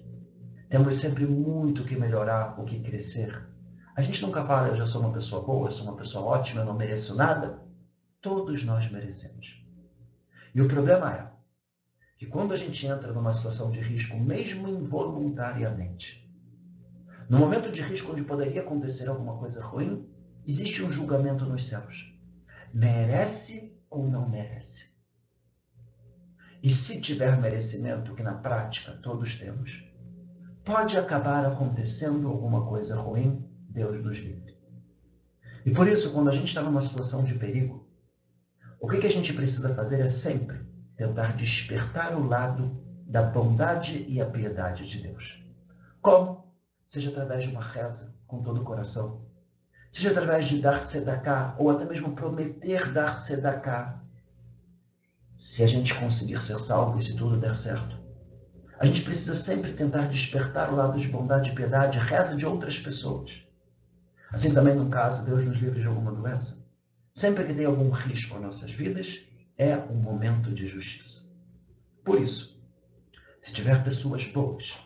Temos 0.69 0.97
sempre 0.97 1.25
muito 1.25 1.83
que 1.83 1.95
melhorar, 1.95 2.59
o 2.59 2.63
que 2.63 2.79
crescer. 2.79 3.43
A 3.95 4.01
gente 4.03 4.21
nunca 4.21 4.45
fala, 4.45 4.67
eu 4.67 4.75
já 4.75 4.85
sou 4.85 5.01
uma 5.01 5.11
pessoa 5.11 5.43
boa, 5.43 5.67
eu 5.67 5.71
sou 5.71 5.87
uma 5.87 5.97
pessoa 5.97 6.25
ótima, 6.25 6.61
eu 6.61 6.65
não 6.65 6.75
mereço 6.75 7.15
nada. 7.15 7.59
Todos 8.21 8.63
nós 8.63 8.89
merecemos. 8.91 9.65
E 10.53 10.61
o 10.61 10.67
problema 10.67 11.11
é 11.11 11.31
que 12.17 12.27
quando 12.27 12.53
a 12.53 12.57
gente 12.57 12.85
entra 12.85 13.11
numa 13.11 13.31
situação 13.31 13.71
de 13.71 13.79
risco, 13.79 14.15
mesmo 14.15 14.67
involuntariamente, 14.67 16.31
no 17.27 17.39
momento 17.39 17.71
de 17.71 17.81
risco 17.81 18.11
onde 18.11 18.23
poderia 18.23 18.61
acontecer 18.61 19.09
alguma 19.09 19.37
coisa 19.39 19.63
ruim, 19.63 20.07
existe 20.45 20.83
um 20.83 20.91
julgamento 20.91 21.45
nos 21.45 21.65
céus. 21.65 22.15
Merece 22.71 23.75
ou 23.89 24.07
não 24.07 24.29
merece? 24.29 24.92
E 26.63 26.69
se 26.69 27.02
tiver 27.02 27.38
merecimento, 27.41 28.15
que 28.15 28.23
na 28.23 28.36
prática 28.36 28.93
todos 28.93 29.36
temos, 29.36 29.84
pode 30.63 30.97
acabar 30.97 31.45
acontecendo 31.45 32.30
alguma 32.30 32.65
coisa 32.65 32.95
ruim, 32.95 33.45
Deus 33.69 34.02
nos 34.02 34.15
livre. 34.15 34.58
E 35.65 35.71
por 35.71 35.89
isso, 35.89 36.13
quando 36.13 36.30
a 36.30 36.32
gente 36.32 36.47
está 36.47 36.62
numa 36.62 36.80
situação 36.80 37.21
de 37.26 37.36
perigo, 37.36 37.86
o 38.80 38.88
que, 38.88 38.97
que 38.97 39.08
a 39.08 39.12
gente 39.12 39.34
precisa 39.34 39.76
fazer 39.76 39.99
é 39.99 40.08
sempre 40.08 40.65
tentar 40.95 41.36
despertar 41.36 42.15
o 42.15 42.26
lado 42.26 42.82
da 43.06 43.23
bondade 43.23 44.06
e 44.08 44.21
a 44.21 44.26
piedade 44.26 44.88
de 44.88 45.02
Deus. 45.02 45.45
Como? 46.02 46.54
Seja 46.88 47.10
através 47.10 47.43
de 47.43 47.49
uma 47.49 47.62
reza 47.62 48.15
com 48.26 48.41
todo 48.41 48.62
o 48.62 48.63
coração, 48.63 49.26
seja 49.91 50.12
através 50.12 50.45
de 50.45 50.62
dar 50.62 50.86
tzedakah, 50.86 51.56
ou 51.60 51.69
até 51.69 51.84
mesmo 51.84 52.15
prometer 52.15 52.89
dar 52.93 53.17
tzedakah, 53.17 54.02
se 55.37 55.63
a 55.63 55.67
gente 55.67 55.93
conseguir 55.95 56.41
ser 56.41 56.59
salvo 56.59 56.97
e 56.97 57.01
se 57.01 57.15
tudo 57.15 57.39
der 57.39 57.55
certo. 57.55 58.01
A 58.79 58.85
gente 58.85 59.01
precisa 59.01 59.35
sempre 59.35 59.73
tentar 59.73 60.07
despertar 60.07 60.71
o 60.71 60.75
lado 60.75 60.97
de 60.97 61.07
bondade 61.07 61.51
e 61.51 61.55
piedade, 61.55 61.99
reza 61.99 62.35
de 62.35 62.45
outras 62.45 62.77
pessoas. 62.79 63.43
Assim 64.31 64.53
também 64.53 64.75
no 64.75 64.89
caso, 64.89 65.23
Deus 65.23 65.43
nos 65.45 65.57
livre 65.57 65.81
de 65.81 65.87
alguma 65.87 66.11
doença. 66.11 66.67
Sempre 67.13 67.43
que 67.45 67.53
tem 67.53 67.65
algum 67.65 67.89
risco 67.89 68.37
em 68.37 68.41
nossas 68.41 68.71
vidas, 68.71 69.25
é 69.57 69.77
um 69.77 69.95
momento 69.95 70.51
de 70.51 70.65
justiça. 70.65 71.31
Por 72.03 72.19
isso, 72.19 72.59
se 73.39 73.53
tiver 73.53 73.83
pessoas 73.83 74.25
boas 74.25 74.77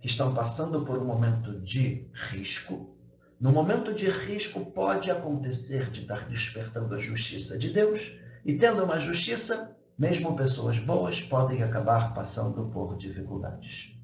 que 0.00 0.06
estão 0.06 0.34
passando 0.34 0.84
por 0.84 0.98
um 0.98 1.04
momento 1.04 1.58
de 1.60 2.06
risco, 2.12 2.96
no 3.40 3.50
momento 3.50 3.92
de 3.92 4.08
risco, 4.08 4.64
pode 4.66 5.10
acontecer 5.10 5.90
de 5.90 6.02
estar 6.02 6.28
despertando 6.28 6.94
a 6.94 6.98
justiça 6.98 7.58
de 7.58 7.70
Deus, 7.70 8.12
e 8.44 8.54
tendo 8.54 8.84
uma 8.84 8.98
justiça, 8.98 9.76
mesmo 9.98 10.36
pessoas 10.36 10.78
boas 10.78 11.20
podem 11.20 11.62
acabar 11.62 12.14
passando 12.14 12.68
por 12.70 12.96
dificuldades. 12.96 13.96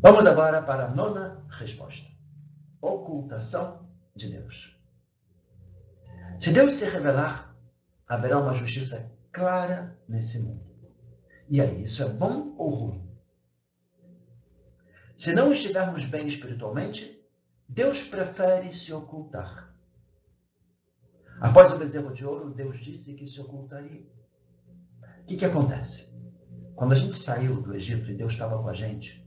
Vamos 0.00 0.26
agora 0.26 0.62
para 0.62 0.86
a 0.86 0.94
nona 0.94 1.44
resposta: 1.48 2.08
ocultação 2.80 3.88
de 4.14 4.28
Deus. 4.28 4.76
Se 6.38 6.52
Deus 6.52 6.74
se 6.74 6.84
revelar, 6.84 7.56
haverá 8.06 8.38
uma 8.38 8.52
justiça 8.52 9.12
clara 9.32 9.98
nesse 10.08 10.40
mundo. 10.42 10.68
E 11.48 11.60
aí, 11.60 11.82
isso 11.82 12.02
é 12.02 12.08
bom 12.08 12.54
ou 12.58 12.74
ruim? 12.74 13.08
Se 15.16 15.32
não 15.32 15.52
estivermos 15.52 16.04
bem 16.04 16.26
espiritualmente, 16.26 17.20
Deus 17.68 18.04
prefere 18.04 18.72
se 18.72 18.92
ocultar. 18.92 19.67
Após 21.40 21.72
o 21.72 21.78
bezerro 21.78 22.12
de 22.12 22.24
ouro, 22.24 22.52
Deus 22.52 22.78
disse 22.78 23.14
que 23.14 23.26
se 23.26 23.40
ocultaria. 23.40 24.06
O 25.22 25.24
que, 25.26 25.36
que 25.36 25.44
acontece? 25.44 26.16
Quando 26.74 26.92
a 26.92 26.96
gente 26.96 27.14
saiu 27.14 27.60
do 27.62 27.74
Egito 27.74 28.10
e 28.10 28.14
Deus 28.14 28.32
estava 28.32 28.60
com 28.60 28.68
a 28.68 28.74
gente, 28.74 29.26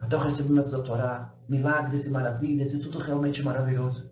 até 0.00 0.16
o 0.16 0.20
recebimento 0.20 0.70
da 0.70 0.82
Torá, 0.82 1.34
milagres 1.48 2.06
e 2.06 2.10
maravilhas 2.10 2.72
e 2.72 2.78
tudo 2.78 2.98
realmente 2.98 3.42
maravilhoso. 3.42 4.10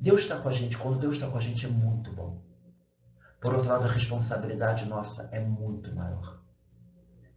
Deus 0.00 0.22
está 0.22 0.38
com 0.38 0.48
a 0.48 0.52
gente. 0.52 0.76
Quando 0.76 0.98
Deus 0.98 1.14
está 1.14 1.28
com 1.28 1.38
a 1.38 1.40
gente 1.40 1.64
é 1.66 1.68
muito 1.68 2.12
bom. 2.12 2.42
Por 3.40 3.54
outro 3.54 3.70
lado, 3.70 3.86
a 3.86 3.90
responsabilidade 3.90 4.86
nossa 4.86 5.28
é 5.34 5.40
muito 5.40 5.94
maior. 5.94 6.42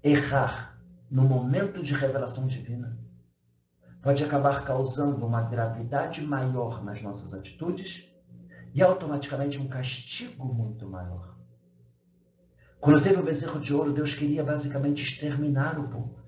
Errar 0.03 0.77
no 1.09 1.23
momento 1.23 1.81
de 1.81 1.93
revelação 1.93 2.47
divina 2.47 2.97
pode 4.01 4.23
acabar 4.23 4.63
causando 4.63 5.25
uma 5.25 5.41
gravidade 5.41 6.21
maior 6.21 6.83
nas 6.83 7.01
nossas 7.01 7.33
atitudes 7.33 8.06
e 8.73 8.81
automaticamente 8.81 9.59
um 9.59 9.67
castigo 9.67 10.45
muito 10.45 10.87
maior. 10.87 11.37
Quando 12.79 13.01
teve 13.01 13.19
o 13.19 13.23
bezerro 13.23 13.59
de 13.59 13.73
ouro, 13.73 13.93
Deus 13.93 14.13
queria 14.13 14.43
basicamente 14.43 15.03
exterminar 15.03 15.79
o 15.79 15.89
povo. 15.89 16.23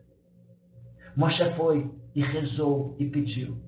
Moshe 1.15 1.45
foi 1.52 1.93
e 2.15 2.21
rezou 2.21 2.95
e 2.99 3.06
pediu. 3.06 3.62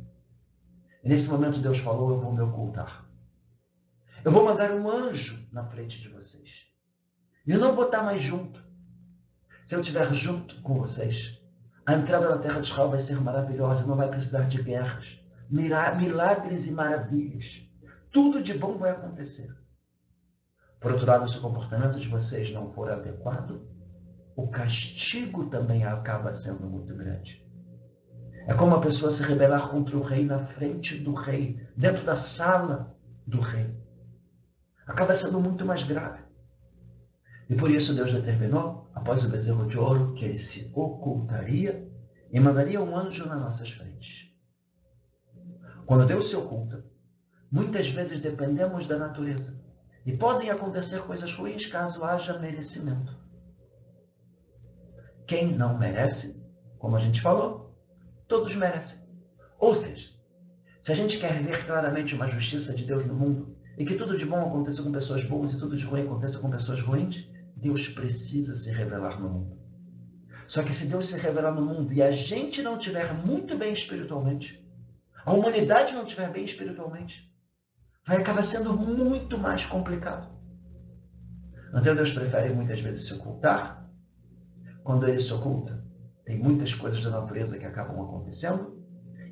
E 1.04 1.10
nesse 1.10 1.30
momento 1.30 1.60
Deus 1.60 1.80
falou: 1.80 2.10
Eu 2.10 2.18
vou 2.18 2.34
me 2.34 2.42
ocultar. 2.42 3.08
Eu 4.24 4.32
vou 4.32 4.46
mandar 4.46 4.72
um 4.72 4.90
anjo 4.90 5.48
na 5.52 5.64
frente 5.64 6.00
de 6.00 6.10
vocês. 6.10 6.68
E 7.46 7.52
eu 7.52 7.60
não 7.60 7.74
vou 7.74 7.86
estar 7.86 8.04
mais 8.04 8.22
junto. 8.22 8.64
Se 9.66 9.76
eu 9.76 9.82
estiver 9.82 10.14
junto 10.14 10.62
com 10.62 10.80
vocês, 10.80 11.42
a 11.86 11.94
entrada 11.94 12.30
na 12.30 12.38
terra 12.38 12.60
de 12.60 12.68
Israel 12.68 12.90
vai 12.90 13.00
ser 13.00 13.20
maravilhosa, 13.22 13.88
não 13.88 13.96
vai 13.96 14.10
precisar 14.10 14.44
de 14.44 14.62
guerras, 14.62 15.20
milagres 15.50 16.68
e 16.68 16.72
maravilhas. 16.72 17.68
Tudo 18.12 18.42
de 18.42 18.54
bom 18.54 18.78
vai 18.78 18.92
acontecer. 18.92 19.56
Por 20.80 20.92
outro 20.92 21.08
lado, 21.08 21.30
se 21.30 21.38
o 21.38 21.42
comportamento 21.42 22.00
de 22.00 22.08
vocês 22.08 22.52
não 22.52 22.66
for 22.66 22.92
adequado, 22.92 23.62
o 24.36 24.50
castigo 24.50 25.50
também 25.50 25.86
acaba 25.86 26.34
sendo 26.34 26.68
muito 26.68 26.96
grande. 26.96 27.46
É 28.48 28.54
como 28.54 28.76
a 28.76 28.82
pessoa 28.82 29.12
se 29.12 29.24
rebelar 29.24 29.70
contra 29.70 29.96
o 29.96 30.02
rei 30.02 30.26
na 30.26 30.40
frente 30.40 30.98
do 30.98 31.14
rei, 31.14 31.60
dentro 31.78 32.04
da 32.04 32.18
sala 32.18 32.98
do 33.26 33.40
rei. 33.40 33.80
Acaba 34.86 35.14
sendo 35.14 35.40
muito 35.40 35.64
mais 35.64 35.84
grave. 35.84 36.24
E 37.48 37.56
por 37.56 37.70
isso 37.70 37.94
Deus 37.94 38.12
determinou, 38.12 38.90
após 38.94 39.24
o 39.24 39.30
bezerro 39.30 39.68
de 39.68 39.78
ouro, 39.78 40.14
que 40.16 40.26
ele 40.26 40.38
se 40.38 40.72
ocultaria 40.74 41.88
e 42.32 42.40
mandaria 42.40 42.82
um 42.82 42.98
anjo 42.98 43.26
nas 43.28 43.40
nossas 43.40 43.70
frentes. 43.70 44.36
Quando 45.86 46.06
Deus 46.06 46.30
se 46.30 46.36
oculta, 46.36 46.84
muitas 47.52 47.90
vezes 47.90 48.22
dependemos 48.22 48.86
da 48.86 48.98
natureza. 48.98 49.62
E 50.06 50.16
podem 50.16 50.50
acontecer 50.50 51.02
coisas 51.02 51.34
ruins 51.34 51.66
caso 51.66 52.04
haja 52.04 52.40
merecimento. 52.40 53.16
Quem 55.28 55.56
não 55.56 55.78
merece, 55.78 56.44
como 56.80 56.96
a 56.96 57.00
gente 57.00 57.22
falou, 57.22 57.78
todos 58.28 58.56
merecem. 58.56 59.08
Ou 59.60 59.76
seja, 59.76 60.10
se 60.80 60.92
a 60.92 60.96
gente 60.96 61.20
quer 61.20 61.44
ver 61.44 61.66
claramente 61.66 62.16
uma 62.16 62.28
justiça 62.28 62.74
de 62.74 62.86
Deus 62.86 63.06
no 63.06 63.14
mundo 63.14 63.56
e 63.78 63.86
que 63.86 63.94
tudo 63.94 64.18
de 64.18 64.26
bom 64.26 64.42
aconteça 64.42 64.82
com 64.82 64.92
pessoas 64.92 65.24
boas 65.24 65.54
e 65.54 65.60
tudo 65.60 65.78
de 65.78 65.86
ruim 65.86 66.02
aconteça 66.02 66.40
com 66.40 66.50
pessoas 66.50 66.82
ruins, 66.82 67.30
Deus 67.56 67.88
precisa 67.88 68.56
se 68.56 68.72
revelar 68.72 69.22
no 69.22 69.30
mundo. 69.30 69.62
Só 70.48 70.64
que 70.64 70.74
se 70.74 70.88
Deus 70.88 71.10
se 71.10 71.20
revelar 71.20 71.54
no 71.54 71.64
mundo 71.64 71.94
e 71.94 72.02
a 72.02 72.10
gente 72.10 72.64
não 72.64 72.78
estiver 72.78 73.14
muito 73.14 73.56
bem 73.58 73.72
espiritualmente, 73.72 74.68
a 75.24 75.34
humanidade 75.34 75.94
não 75.94 76.04
estiver 76.04 76.32
bem 76.32 76.44
espiritualmente, 76.44 77.31
vai 78.06 78.18
acabar 78.18 78.46
sendo 78.46 78.74
muito 78.78 79.38
mais 79.38 79.66
complicado. 79.66 80.30
Então 81.74 81.96
Deus 81.96 82.12
prefere 82.12 82.54
muitas 82.54 82.80
vezes 82.80 83.08
se 83.08 83.14
ocultar 83.14 83.82
quando 84.84 85.08
ele 85.08 85.20
se 85.20 85.32
oculta, 85.32 85.84
tem 86.26 86.40
muitas 86.40 86.74
coisas 86.74 87.04
da 87.04 87.12
natureza 87.12 87.60
que 87.60 87.66
acabam 87.66 88.02
acontecendo. 88.02 88.82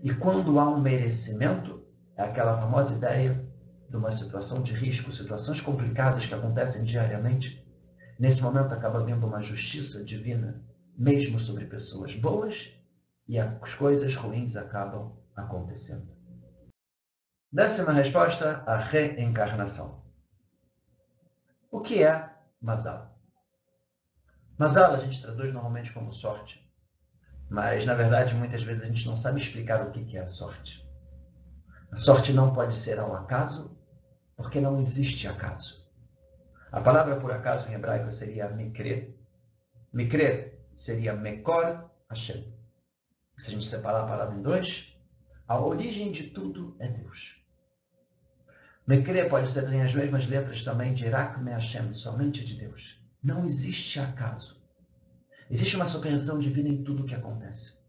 E 0.03 0.13
quando 0.13 0.59
há 0.59 0.69
um 0.69 0.79
merecimento, 0.79 1.83
é 2.15 2.23
aquela 2.23 2.59
famosa 2.59 2.95
ideia 2.95 3.45
de 3.89 3.97
uma 3.97 4.11
situação 4.11 4.61
de 4.61 4.73
risco, 4.73 5.11
situações 5.11 5.59
complicadas 5.59 6.25
que 6.25 6.35
acontecem 6.35 6.83
diariamente. 6.83 7.65
Nesse 8.19 8.43
momento 8.43 8.73
acaba 8.73 8.99
havendo 8.99 9.25
uma 9.25 9.41
justiça 9.41 10.03
divina, 10.03 10.63
mesmo 10.95 11.39
sobre 11.39 11.65
pessoas 11.65 12.13
boas, 12.13 12.71
e 13.27 13.39
as 13.39 13.73
coisas 13.73 14.15
ruins 14.15 14.55
acabam 14.55 15.13
acontecendo. 15.35 16.18
Décima 17.51 17.93
resposta, 17.93 18.63
a 18.67 18.77
reencarnação. 18.77 20.03
O 21.71 21.81
que 21.81 22.03
é 22.03 22.31
Mazal? 22.61 23.19
Mazal 24.55 24.93
a 24.93 24.99
gente 24.99 25.19
traduz 25.19 25.51
normalmente 25.51 25.91
como 25.91 26.13
sorte, 26.13 26.63
mas 27.49 27.87
na 27.87 27.95
verdade 27.95 28.35
muitas 28.35 28.61
vezes 28.61 28.83
a 28.83 28.85
gente 28.85 29.07
não 29.07 29.15
sabe 29.15 29.41
explicar 29.41 29.81
o 29.81 29.91
que 29.91 30.15
é 30.15 30.21
a 30.21 30.27
sorte. 30.27 30.87
A 31.91 31.97
sorte 31.97 32.33
não 32.33 32.53
pode 32.53 32.77
ser 32.77 32.99
ao 32.99 33.15
acaso, 33.15 33.75
porque 34.37 34.61
não 34.61 34.79
existe 34.79 35.27
acaso. 35.27 35.89
A 36.71 36.79
palavra 36.81 37.19
por 37.19 37.31
acaso 37.31 37.67
em 37.67 37.73
hebraico 37.73 38.11
seria 38.11 38.47
mikre. 38.49 39.19
Mikre 39.91 40.53
seria 40.75 41.15
mekor 41.15 41.89
Hashem. 42.11 42.53
Se 43.35 43.47
a 43.47 43.51
gente 43.53 43.65
separar 43.65 44.03
a 44.03 44.07
palavra 44.07 44.35
em 44.35 44.43
dois, 44.43 44.95
a 45.47 45.59
origem 45.59 46.11
de 46.11 46.29
tudo 46.29 46.75
é 46.77 46.87
Deus. 46.87 47.38
Mekre 48.89 49.29
pode 49.29 49.51
ser 49.51 49.71
em 49.71 49.83
as 49.83 49.93
mesmas 49.93 50.25
letras 50.25 50.63
também 50.63 50.95
de 50.95 51.05
Irak 51.05 51.39
Hashem, 51.43 51.93
somente 51.93 52.43
de 52.43 52.55
Deus. 52.55 52.99
Não 53.21 53.45
existe 53.45 53.99
acaso. 53.99 54.59
Existe 55.47 55.75
uma 55.75 55.85
supervisão 55.85 56.39
divina 56.39 56.69
em 56.69 56.83
tudo 56.83 57.03
o 57.03 57.05
que 57.05 57.13
acontece. 57.13 57.79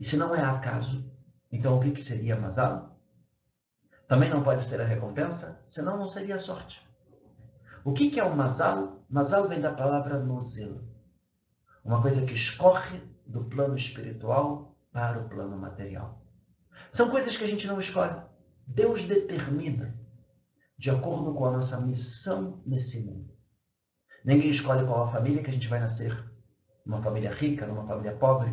E 0.00 0.04
se 0.04 0.16
não 0.16 0.34
é 0.34 0.42
acaso, 0.42 1.14
então 1.52 1.78
o 1.78 1.80
que, 1.80 1.92
que 1.92 2.00
seria 2.00 2.34
Mazal? 2.34 2.98
Também 4.08 4.28
não 4.28 4.42
pode 4.42 4.64
ser 4.64 4.80
a 4.80 4.84
recompensa, 4.84 5.62
senão 5.68 5.96
não 5.96 6.08
seria 6.08 6.34
a 6.34 6.40
sorte. 6.40 6.84
O 7.84 7.92
que, 7.92 8.10
que 8.10 8.18
é 8.18 8.24
o 8.24 8.34
Mazal? 8.34 9.06
Mazal 9.08 9.48
vem 9.48 9.60
da 9.60 9.72
palavra 9.72 10.18
nozel. 10.18 10.82
Uma 11.84 12.02
coisa 12.02 12.26
que 12.26 12.34
escorre 12.34 13.00
do 13.24 13.44
plano 13.44 13.76
espiritual 13.76 14.74
para 14.90 15.20
o 15.20 15.28
plano 15.28 15.56
material. 15.56 16.20
São 16.90 17.10
coisas 17.10 17.36
que 17.36 17.44
a 17.44 17.48
gente 17.48 17.68
não 17.68 17.78
escolhe. 17.78 18.31
Deus 18.66 19.04
determina 19.04 19.98
de 20.78 20.90
acordo 20.90 21.34
com 21.34 21.46
a 21.46 21.50
nossa 21.50 21.80
missão 21.80 22.62
nesse 22.66 23.04
mundo. 23.04 23.32
Ninguém 24.24 24.50
escolhe 24.50 24.86
qual 24.86 25.04
a 25.04 25.12
família 25.12 25.42
que 25.42 25.50
a 25.50 25.52
gente 25.52 25.68
vai 25.68 25.80
nascer. 25.80 26.16
Numa 26.84 27.00
família 27.00 27.32
rica, 27.32 27.66
numa 27.66 27.86
família 27.86 28.16
pobre. 28.16 28.52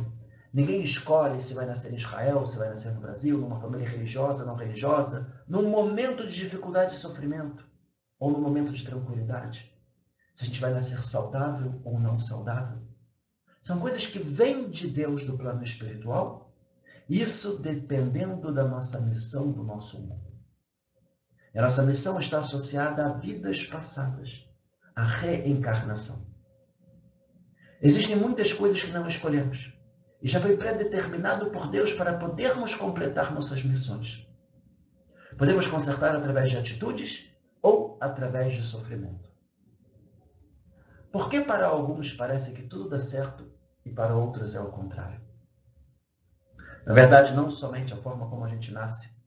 Ninguém 0.51 0.81
escolhe 0.81 1.41
se 1.41 1.53
vai 1.53 1.65
nascer 1.65 1.91
em 1.91 1.95
Israel, 1.95 2.45
se 2.45 2.57
vai 2.57 2.69
nascer 2.69 2.91
no 2.93 3.01
Brasil, 3.01 3.37
numa 3.37 3.59
família 3.59 3.87
religiosa, 3.87 4.45
não 4.45 4.55
religiosa, 4.55 5.43
num 5.47 5.69
momento 5.69 6.27
de 6.27 6.35
dificuldade 6.35 6.95
e 6.95 6.97
sofrimento, 6.97 7.63
ou 8.19 8.31
num 8.31 8.41
momento 8.41 8.71
de 8.71 8.83
tranquilidade. 8.83 9.71
Se 10.33 10.43
a 10.43 10.47
gente 10.47 10.59
vai 10.59 10.71
nascer 10.71 11.01
saudável 11.03 11.79
ou 11.83 11.99
não 11.99 12.17
saudável. 12.17 12.79
São 13.61 13.79
coisas 13.79 14.05
que 14.07 14.19
vêm 14.19 14.69
de 14.69 14.87
Deus 14.87 15.23
do 15.23 15.37
plano 15.37 15.63
espiritual, 15.63 16.48
isso 17.09 17.57
dependendo 17.57 18.53
da 18.53 18.63
nossa 18.63 19.01
missão 19.01 19.51
do 19.51 19.63
nosso 19.63 19.99
mundo. 19.99 20.29
A 21.55 21.61
nossa 21.61 21.83
missão 21.83 22.19
está 22.19 22.39
associada 22.39 23.05
a 23.05 23.13
vidas 23.13 23.65
passadas 23.65 24.47
a 24.95 25.03
reencarnação. 25.03 26.27
Existem 27.81 28.17
muitas 28.17 28.51
coisas 28.51 28.83
que 28.83 28.91
não 28.91 29.07
escolhemos 29.07 29.73
e 30.21 30.27
já 30.27 30.39
foi 30.41 30.57
predeterminado 30.57 31.49
por 31.51 31.67
Deus 31.71 31.93
para 31.93 32.17
podermos 32.17 32.75
completar 32.75 33.33
nossas 33.33 33.63
missões. 33.63 34.27
Podemos 35.37 35.67
consertar 35.67 36.15
através 36.15 36.51
de 36.51 36.57
atitudes 36.57 37.33
ou 37.61 37.97
através 38.01 38.53
de 38.53 38.63
sofrimento. 38.63 39.29
Por 41.11 41.29
que 41.29 41.41
para 41.41 41.65
alguns 41.65 42.11
parece 42.11 42.53
que 42.53 42.63
tudo 42.63 42.89
dá 42.89 42.99
certo 42.99 43.49
e 43.85 43.89
para 43.89 44.15
outros 44.15 44.53
é 44.53 44.59
o 44.59 44.69
contrário? 44.69 45.28
Na 46.85 46.93
verdade, 46.93 47.33
não 47.33 47.51
somente 47.51 47.93
a 47.93 47.97
forma 47.97 48.29
como 48.29 48.43
a 48.43 48.49
gente 48.49 48.71
nasce, 48.71 49.17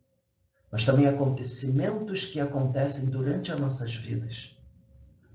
mas 0.71 0.85
também 0.85 1.07
acontecimentos 1.07 2.25
que 2.25 2.41
acontecem 2.41 3.07
durante 3.07 3.53
as 3.53 3.61
nossas 3.61 3.95
vidas. 3.95 4.57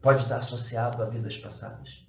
Pode 0.01 0.23
estar 0.23 0.37
associado 0.37 1.01
a 1.01 1.05
vidas 1.05 1.37
passadas. 1.37 2.07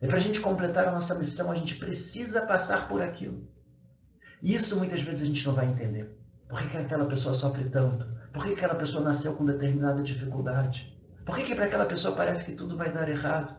E 0.00 0.06
para 0.06 0.16
a 0.16 0.20
gente 0.20 0.40
completar 0.40 0.88
a 0.88 0.92
nossa 0.92 1.14
missão, 1.18 1.50
a 1.50 1.54
gente 1.54 1.76
precisa 1.76 2.46
passar 2.46 2.88
por 2.88 3.02
aquilo. 3.02 3.48
E 4.42 4.54
isso 4.54 4.76
muitas 4.76 5.02
vezes 5.02 5.22
a 5.22 5.26
gente 5.26 5.46
não 5.46 5.54
vai 5.54 5.66
entender. 5.66 6.18
Por 6.48 6.60
que, 6.60 6.68
que 6.68 6.76
aquela 6.76 7.06
pessoa 7.06 7.34
sofre 7.34 7.68
tanto? 7.68 8.06
Por 8.32 8.42
que, 8.42 8.50
que 8.50 8.56
aquela 8.56 8.74
pessoa 8.74 9.02
nasceu 9.02 9.34
com 9.34 9.44
determinada 9.44 10.02
dificuldade? 10.02 10.96
Por 11.24 11.34
que, 11.34 11.44
que 11.44 11.54
para 11.54 11.64
aquela 11.64 11.86
pessoa 11.86 12.14
parece 12.14 12.44
que 12.44 12.56
tudo 12.56 12.76
vai 12.76 12.92
dar 12.92 13.08
errado? 13.08 13.56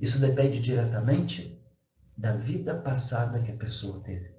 Isso 0.00 0.18
depende 0.18 0.60
diretamente 0.60 1.55
da 2.16 2.34
vida 2.36 2.74
passada 2.74 3.42
que 3.42 3.52
a 3.52 3.56
pessoa 3.56 4.00
teve, 4.00 4.34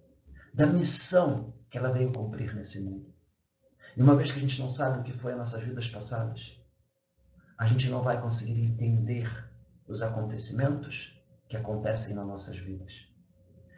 da 0.53 0.65
missão 0.65 1.53
que 1.69 1.77
ela 1.77 1.91
veio 1.91 2.11
cumprir 2.11 2.55
nesse 2.55 2.83
mundo. 2.83 3.13
E 3.95 4.01
uma 4.01 4.15
vez 4.15 4.31
que 4.31 4.37
a 4.37 4.41
gente 4.41 4.59
não 4.59 4.69
sabe 4.69 4.99
o 4.99 5.03
que 5.03 5.13
foi 5.13 5.33
as 5.33 5.37
nossas 5.37 5.63
vidas 5.63 5.87
passadas, 5.87 6.59
a 7.57 7.65
gente 7.65 7.89
não 7.89 8.01
vai 8.01 8.21
conseguir 8.21 8.61
entender 8.61 9.27
os 9.87 10.01
acontecimentos 10.01 11.21
que 11.47 11.57
acontecem 11.57 12.15
nas 12.15 12.25
nossas 12.25 12.57
vidas. 12.57 13.07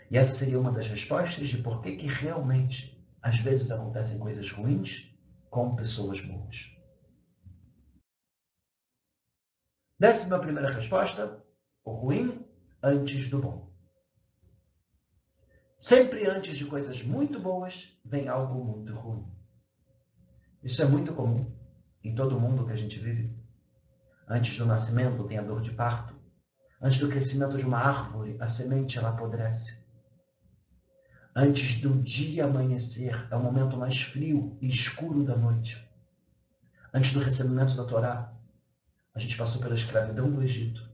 E 0.10 0.18
essa 0.18 0.34
seria 0.34 0.60
uma 0.60 0.72
das 0.72 0.88
respostas 0.88 1.48
de 1.48 1.60
por 1.60 1.82
que, 1.82 1.96
que 1.96 2.08
realmente 2.08 3.00
às 3.22 3.40
vezes 3.40 3.70
acontecem 3.70 4.20
coisas 4.20 4.50
ruins 4.50 5.16
com 5.50 5.76
pessoas 5.76 6.22
boas. 6.22 6.76
Décima 10.00 10.40
primeira 10.40 10.72
resposta: 10.72 11.44
o 11.84 11.92
ruim 11.92 12.46
antes 12.82 13.30
do 13.30 13.40
bom. 13.40 13.69
Sempre 15.80 16.28
antes 16.28 16.58
de 16.58 16.66
coisas 16.66 17.02
muito 17.02 17.40
boas, 17.40 17.98
vem 18.04 18.28
algo 18.28 18.62
muito 18.66 18.94
ruim. 18.94 19.26
Isso 20.62 20.82
é 20.82 20.86
muito 20.86 21.14
comum 21.14 21.50
em 22.04 22.14
todo 22.14 22.38
mundo 22.38 22.66
que 22.66 22.74
a 22.74 22.76
gente 22.76 23.00
vive. 23.00 23.34
Antes 24.28 24.58
do 24.58 24.66
nascimento 24.66 25.24
tem 25.24 25.38
a 25.38 25.42
dor 25.42 25.62
de 25.62 25.72
parto. 25.72 26.14
Antes 26.82 27.00
do 27.00 27.08
crescimento 27.08 27.58
de 27.58 27.66
uma 27.66 27.78
árvore, 27.78 28.36
a 28.42 28.46
semente 28.46 28.98
ela 28.98 29.12
apodrece. 29.12 29.88
Antes 31.34 31.80
do 31.80 31.94
dia 32.02 32.44
amanhecer, 32.44 33.28
é 33.32 33.36
o 33.38 33.42
momento 33.42 33.78
mais 33.78 34.02
frio 34.02 34.58
e 34.60 34.68
escuro 34.68 35.24
da 35.24 35.38
noite. 35.38 35.90
Antes 36.94 37.14
do 37.14 37.22
recebimento 37.22 37.78
da 37.78 37.86
Torá, 37.86 38.34
a 39.16 39.20
gente 39.20 39.38
passou 39.38 39.62
pela 39.62 39.76
escravidão 39.76 40.30
do 40.30 40.44
Egito. 40.44 40.90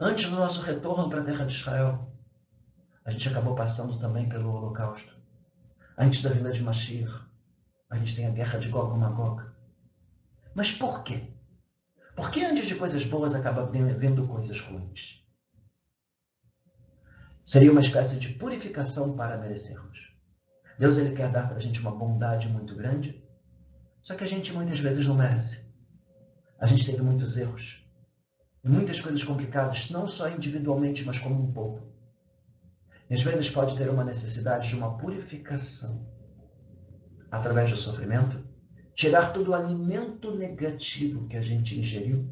Antes 0.00 0.28
do 0.28 0.34
nosso 0.34 0.62
retorno 0.62 1.08
para 1.08 1.20
a 1.20 1.24
terra 1.24 1.44
de 1.44 1.54
Israel, 1.54 2.09
a 3.10 3.12
gente 3.12 3.28
acabou 3.28 3.56
passando 3.56 3.98
também 3.98 4.28
pelo 4.28 4.52
Holocausto. 4.52 5.16
Antes 5.98 6.22
da 6.22 6.30
vinda 6.30 6.52
de 6.52 6.62
Mashiach, 6.62 7.26
a 7.90 7.96
gente 7.96 8.14
tem 8.14 8.24
a 8.24 8.30
guerra 8.30 8.60
de 8.60 8.68
Gog 8.68 8.94
e 8.94 8.98
Magog. 8.98 9.42
Mas 10.54 10.70
por 10.70 11.02
quê? 11.02 11.34
Por 12.14 12.30
que 12.30 12.44
antes 12.44 12.68
de 12.68 12.76
coisas 12.76 13.04
boas 13.04 13.34
acaba 13.34 13.66
vendo 13.66 14.28
coisas 14.28 14.60
ruins? 14.60 15.24
Seria 17.44 17.72
uma 17.72 17.80
espécie 17.80 18.20
de 18.20 18.28
purificação 18.34 19.16
para 19.16 19.36
merecermos. 19.36 20.14
Deus 20.78 20.96
ele 20.96 21.16
quer 21.16 21.32
dar 21.32 21.48
para 21.48 21.56
a 21.56 21.60
gente 21.60 21.80
uma 21.80 21.90
bondade 21.90 22.48
muito 22.48 22.76
grande, 22.76 23.28
só 24.00 24.14
que 24.14 24.22
a 24.22 24.28
gente 24.28 24.52
muitas 24.52 24.78
vezes 24.78 25.04
não 25.04 25.16
merece. 25.16 25.68
A 26.60 26.66
gente 26.68 26.86
teve 26.86 27.02
muitos 27.02 27.36
erros 27.36 27.80
muitas 28.68 29.00
coisas 29.00 29.24
complicadas, 29.24 29.90
não 29.90 30.06
só 30.06 30.28
individualmente, 30.28 31.04
mas 31.04 31.18
como 31.18 31.42
um 31.42 31.52
povo. 31.52 31.89
Às 33.10 33.22
vezes 33.22 33.50
pode 33.50 33.76
ter 33.76 33.90
uma 33.90 34.04
necessidade 34.04 34.68
de 34.68 34.76
uma 34.76 34.96
purificação 34.96 36.08
através 37.28 37.70
do 37.70 37.76
sofrimento, 37.76 38.48
tirar 38.94 39.32
todo 39.32 39.48
o 39.48 39.54
alimento 39.54 40.34
negativo 40.36 41.26
que 41.26 41.36
a 41.36 41.42
gente 41.42 41.78
ingeriu, 41.78 42.30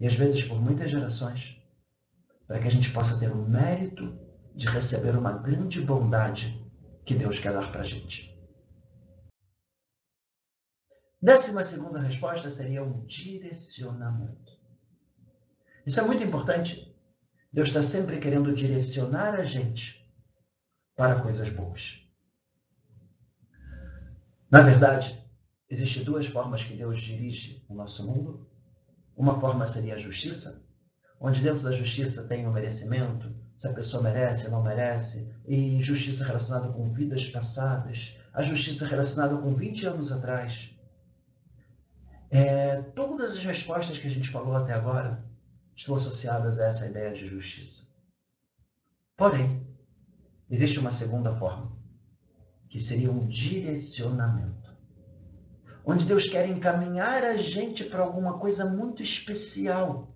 e 0.00 0.06
às 0.06 0.14
vezes 0.14 0.44
por 0.44 0.60
muitas 0.60 0.90
gerações, 0.90 1.62
para 2.46 2.58
que 2.58 2.68
a 2.68 2.70
gente 2.70 2.90
possa 2.90 3.18
ter 3.18 3.30
o 3.30 3.48
mérito 3.48 4.18
de 4.54 4.66
receber 4.66 5.16
uma 5.16 5.32
grande 5.32 5.80
bondade 5.82 6.64
que 7.04 7.14
Deus 7.14 7.38
quer 7.38 7.52
dar 7.52 7.70
para 7.70 7.82
a 7.82 7.84
gente. 7.84 8.34
Décima 11.20 11.62
segunda 11.62 12.00
resposta 12.00 12.48
seria 12.48 12.82
um 12.82 13.04
direcionamento. 13.04 14.56
Isso 15.84 16.00
é 16.00 16.04
muito 16.04 16.22
importante 16.22 16.85
Deus 17.52 17.68
está 17.68 17.82
sempre 17.82 18.18
querendo 18.18 18.54
direcionar 18.54 19.34
a 19.34 19.44
gente 19.44 20.04
para 20.94 21.20
coisas 21.20 21.48
boas. 21.50 22.02
Na 24.50 24.62
verdade, 24.62 25.22
existem 25.68 26.04
duas 26.04 26.26
formas 26.26 26.62
que 26.64 26.76
Deus 26.76 27.00
dirige 27.00 27.64
o 27.68 27.74
nosso 27.74 28.06
mundo. 28.06 28.48
Uma 29.16 29.38
forma 29.38 29.66
seria 29.66 29.94
a 29.94 29.98
justiça, 29.98 30.64
onde 31.20 31.40
dentro 31.40 31.62
da 31.62 31.72
justiça 31.72 32.28
tem 32.28 32.46
o 32.46 32.52
merecimento, 32.52 33.34
se 33.56 33.66
a 33.66 33.72
pessoa 33.72 34.02
merece, 34.02 34.50
não 34.50 34.62
merece, 34.62 35.34
e 35.46 35.80
justiça 35.80 36.24
relacionada 36.24 36.68
com 36.68 36.86
vidas 36.86 37.26
passadas, 37.28 38.16
a 38.32 38.42
justiça 38.42 38.86
relacionada 38.86 39.36
com 39.36 39.54
20 39.54 39.86
anos 39.86 40.12
atrás. 40.12 40.74
É, 42.30 42.82
todas 42.94 43.32
as 43.32 43.42
respostas 43.42 43.98
que 43.98 44.06
a 44.06 44.10
gente 44.10 44.28
falou 44.28 44.54
até 44.56 44.74
agora 44.74 45.25
estão 45.76 45.94
associadas 45.94 46.58
a 46.58 46.66
essa 46.66 46.88
ideia 46.88 47.12
de 47.12 47.26
justiça. 47.26 47.86
Porém, 49.16 49.66
existe 50.50 50.78
uma 50.78 50.90
segunda 50.90 51.34
forma, 51.36 51.70
que 52.68 52.80
seria 52.80 53.12
um 53.12 53.26
direcionamento. 53.26 54.74
Onde 55.84 56.04
Deus 56.04 56.26
quer 56.26 56.48
encaminhar 56.48 57.22
a 57.22 57.36
gente 57.36 57.84
para 57.84 58.02
alguma 58.02 58.38
coisa 58.38 58.64
muito 58.64 59.02
especial. 59.02 60.12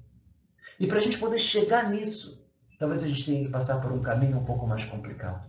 E 0.80 0.86
para 0.86 0.98
a 0.98 1.00
gente 1.00 1.18
poder 1.18 1.38
chegar 1.38 1.88
nisso, 1.90 2.44
talvez 2.78 3.04
a 3.04 3.08
gente 3.08 3.24
tenha 3.24 3.44
que 3.44 3.52
passar 3.52 3.80
por 3.80 3.92
um 3.92 4.02
caminho 4.02 4.38
um 4.38 4.44
pouco 4.44 4.66
mais 4.66 4.84
complicado. 4.84 5.48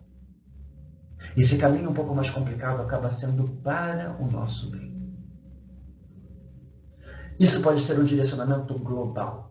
Esse 1.35 1.57
caminho 1.57 1.89
um 1.89 1.93
pouco 1.93 2.13
mais 2.13 2.29
complicado 2.29 2.81
acaba 2.81 3.09
sendo 3.09 3.47
para 3.63 4.15
o 4.21 4.29
nosso 4.29 4.69
bem. 4.69 4.91
Isso 7.39 7.61
pode 7.61 7.81
ser 7.81 7.99
um 7.99 8.03
direcionamento 8.03 8.77
global. 8.77 9.50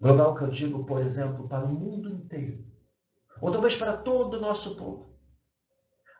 Global 0.00 0.34
que 0.34 0.42
eu 0.42 0.48
digo, 0.48 0.84
por 0.84 1.02
exemplo, 1.02 1.46
para 1.46 1.66
o 1.66 1.72
mundo 1.72 2.08
inteiro. 2.08 2.64
Ou 3.40 3.52
talvez 3.52 3.76
para 3.76 3.96
todo 3.96 4.38
o 4.38 4.40
nosso 4.40 4.76
povo. 4.76 5.14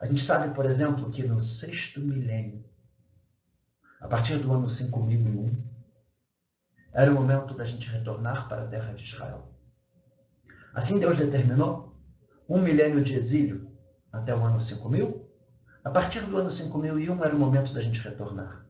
A 0.00 0.06
gente 0.06 0.20
sabe, 0.20 0.54
por 0.54 0.66
exemplo, 0.66 1.10
que 1.10 1.22
no 1.22 1.40
sexto 1.40 2.00
milênio, 2.00 2.64
a 4.00 4.06
partir 4.06 4.38
do 4.38 4.52
ano 4.52 4.68
5001, 4.68 5.70
era 6.92 7.10
o 7.10 7.14
momento 7.14 7.54
da 7.54 7.64
gente 7.64 7.88
retornar 7.88 8.48
para 8.48 8.64
a 8.64 8.68
terra 8.68 8.92
de 8.92 9.02
Israel. 9.02 9.54
Assim 10.74 10.98
Deus 10.98 11.16
determinou 11.16 11.96
um 12.48 12.60
milênio 12.60 13.02
de 13.02 13.14
exílio 13.14 13.70
até 14.12 14.34
o 14.34 14.42
ano 14.44 14.60
5000. 14.60 15.26
A 15.84 15.90
partir 15.90 16.20
do 16.22 16.36
ano 16.36 16.50
5001 16.50 17.24
era 17.24 17.34
o 17.34 17.38
momento 17.38 17.72
da 17.72 17.80
gente 17.80 18.00
retornar. 18.00 18.66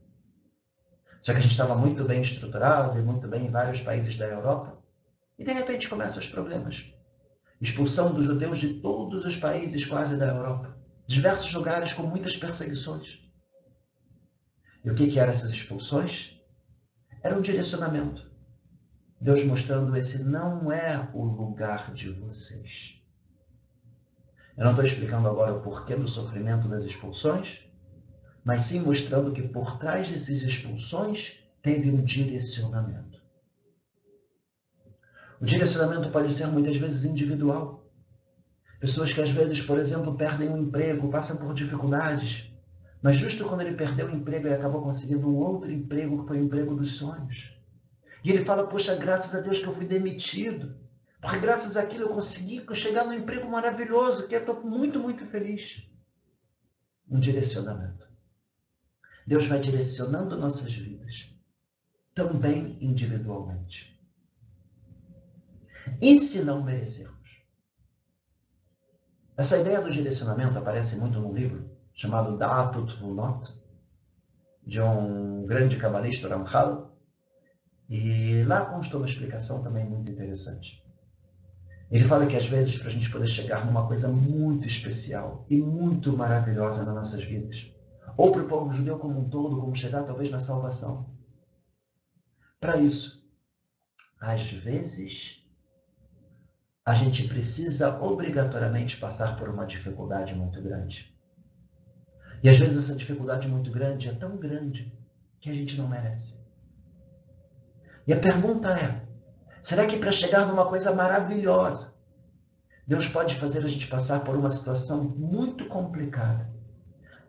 Só 1.21 1.33
que 1.33 1.39
a 1.39 1.43
gente 1.43 1.53
estava 1.53 1.75
muito 1.75 2.05
bem 2.05 2.23
estruturado 2.23 2.99
e 2.99 3.03
muito 3.03 3.27
bem 3.27 3.47
em 3.47 3.51
vários 3.51 3.81
países 3.81 4.17
da 4.17 4.27
Europa. 4.27 4.80
E 5.41 5.45
de 5.45 5.53
repente 5.53 5.89
começam 5.89 6.19
os 6.19 6.27
problemas. 6.27 6.93
Expulsão 7.59 8.13
dos 8.13 8.27
judeus 8.27 8.59
de 8.59 8.75
todos 8.75 9.25
os 9.25 9.39
países 9.39 9.87
quase 9.87 10.19
da 10.19 10.27
Europa. 10.27 10.77
Diversos 11.07 11.51
lugares 11.55 11.95
com 11.95 12.03
muitas 12.03 12.37
perseguições. 12.37 13.27
E 14.85 14.91
o 14.91 14.95
que, 14.95 15.09
que 15.09 15.19
eram 15.19 15.31
essas 15.31 15.51
expulsões? 15.51 16.39
Era 17.23 17.35
um 17.35 17.41
direcionamento. 17.41 18.31
Deus 19.19 19.43
mostrando 19.43 19.97
esse 19.97 20.25
não 20.25 20.71
é 20.71 21.11
o 21.15 21.25
lugar 21.25 21.95
de 21.95 22.11
vocês. 22.11 23.03
Eu 24.59 24.65
não 24.65 24.73
estou 24.73 24.85
explicando 24.85 25.27
agora 25.27 25.55
o 25.55 25.63
porquê 25.63 25.97
do 25.97 26.07
sofrimento 26.07 26.69
das 26.69 26.83
expulsões, 26.83 27.65
mas 28.45 28.65
sim 28.65 28.81
mostrando 28.81 29.33
que 29.33 29.49
por 29.49 29.79
trás 29.79 30.11
dessas 30.11 30.43
expulsões 30.43 31.43
teve 31.63 31.91
um 31.91 32.05
direcionamento. 32.05 33.10
O 35.41 35.45
direcionamento 35.45 36.11
pode 36.11 36.33
ser 36.35 36.47
muitas 36.49 36.77
vezes 36.77 37.07
individual. 37.07 37.91
Pessoas 38.79 39.13
que 39.13 39.23
às 39.23 39.31
vezes, 39.31 39.63
por 39.63 39.79
exemplo, 39.79 40.15
perdem 40.15 40.51
um 40.51 40.59
emprego, 40.59 41.11
passam 41.11 41.39
por 41.39 41.55
dificuldades, 41.55 42.53
mas 43.03 43.17
justo 43.17 43.47
quando 43.47 43.63
ele 43.63 43.75
perdeu 43.75 44.07
o 44.07 44.15
emprego, 44.15 44.47
ele 44.47 44.55
acabou 44.55 44.83
conseguindo 44.83 45.27
um 45.27 45.37
outro 45.37 45.73
emprego 45.73 46.21
que 46.21 46.29
foi 46.29 46.41
o 46.41 46.45
emprego 46.45 46.75
dos 46.75 46.95
sonhos. 46.95 47.59
E 48.23 48.31
ele 48.31 48.45
fala: 48.45 48.67
Poxa, 48.67 48.95
graças 48.97 49.35
a 49.35 49.41
Deus 49.41 49.59
que 49.59 49.67
eu 49.67 49.73
fui 49.73 49.87
demitido, 49.87 50.77
porque 51.23 51.39
graças 51.39 51.77
àquilo 51.77 52.05
eu 52.05 52.11
consegui 52.11 52.63
chegar 52.75 53.07
num 53.07 53.15
emprego 53.15 53.49
maravilhoso, 53.49 54.29
que 54.29 54.35
eu 54.35 54.41
estou 54.41 54.63
muito, 54.63 55.01
muito 55.01 55.25
feliz. 55.27 55.89
Um 57.09 57.19
direcionamento. 57.19 58.07
Deus 59.27 59.47
vai 59.47 59.59
direcionando 59.59 60.37
nossas 60.37 60.73
vidas, 60.75 61.35
também 62.15 62.77
individualmente. 62.81 64.00
E 66.01 66.19
se 66.19 66.45
não 66.45 66.63
merecermos? 66.63 67.43
Essa 69.37 69.59
ideia 69.59 69.81
do 69.81 69.91
direcionamento 69.91 70.59
aparece 70.59 70.99
muito 70.99 71.19
num 71.19 71.33
livro 71.33 71.71
chamado 71.95 72.37
Da'atut 72.37 72.95
Vunot, 72.97 73.55
de 74.67 74.81
um 74.81 75.47
grande 75.47 75.77
cabalista, 75.79 76.29
Ramchal, 76.29 76.95
e 77.89 78.43
lá 78.45 78.65
consta 78.67 78.97
uma 78.97 79.07
explicação 79.07 79.63
também 79.63 79.85
muito 79.85 80.13
interessante. 80.13 80.85
Ele 81.91 82.05
fala 82.05 82.27
que 82.27 82.37
às 82.37 82.47
vezes, 82.47 82.79
para 82.79 82.89
a 82.89 82.93
gente 82.93 83.11
poder 83.11 83.27
chegar 83.27 83.67
numa 83.67 83.87
coisa 83.87 84.09
muito 84.09 84.67
especial 84.67 85.45
e 85.49 85.57
muito 85.57 86.17
maravilhosa 86.17 86.85
nas 86.85 86.95
nossas 86.95 87.25
vidas, 87.25 87.75
ou 88.17 88.31
para 88.31 88.43
o 88.43 88.49
povo 88.49 88.73
judeu 88.73 88.99
como 88.99 89.19
um 89.19 89.29
todo, 89.29 89.61
como 89.61 89.75
chegar 89.75 90.05
talvez 90.05 90.31
na 90.31 90.39
salvação, 90.39 91.11
para 92.61 92.77
isso, 92.77 93.27
às 94.21 94.53
vezes, 94.53 95.40
a 96.91 96.95
gente 96.95 97.29
precisa 97.29 98.03
obrigatoriamente 98.03 98.97
passar 98.97 99.39
por 99.39 99.49
uma 99.49 99.65
dificuldade 99.65 100.35
muito 100.35 100.61
grande. 100.61 101.17
E 102.43 102.49
às 102.49 102.59
vezes 102.59 102.83
essa 102.83 102.99
dificuldade 102.99 103.47
muito 103.47 103.71
grande 103.71 104.09
é 104.09 104.13
tão 104.13 104.37
grande 104.37 104.93
que 105.39 105.49
a 105.49 105.55
gente 105.55 105.79
não 105.79 105.87
merece. 105.87 106.45
E 108.09 108.13
a 108.13 108.19
pergunta 108.19 108.77
é: 108.77 109.07
será 109.63 109.87
que 109.87 109.99
para 109.99 110.11
chegar 110.11 110.49
numa 110.49 110.69
coisa 110.69 110.93
maravilhosa, 110.93 111.95
Deus 112.85 113.07
pode 113.07 113.37
fazer 113.37 113.65
a 113.65 113.69
gente 113.69 113.87
passar 113.87 114.25
por 114.25 114.35
uma 114.35 114.49
situação 114.49 115.05
muito 115.05 115.67
complicada, 115.67 116.53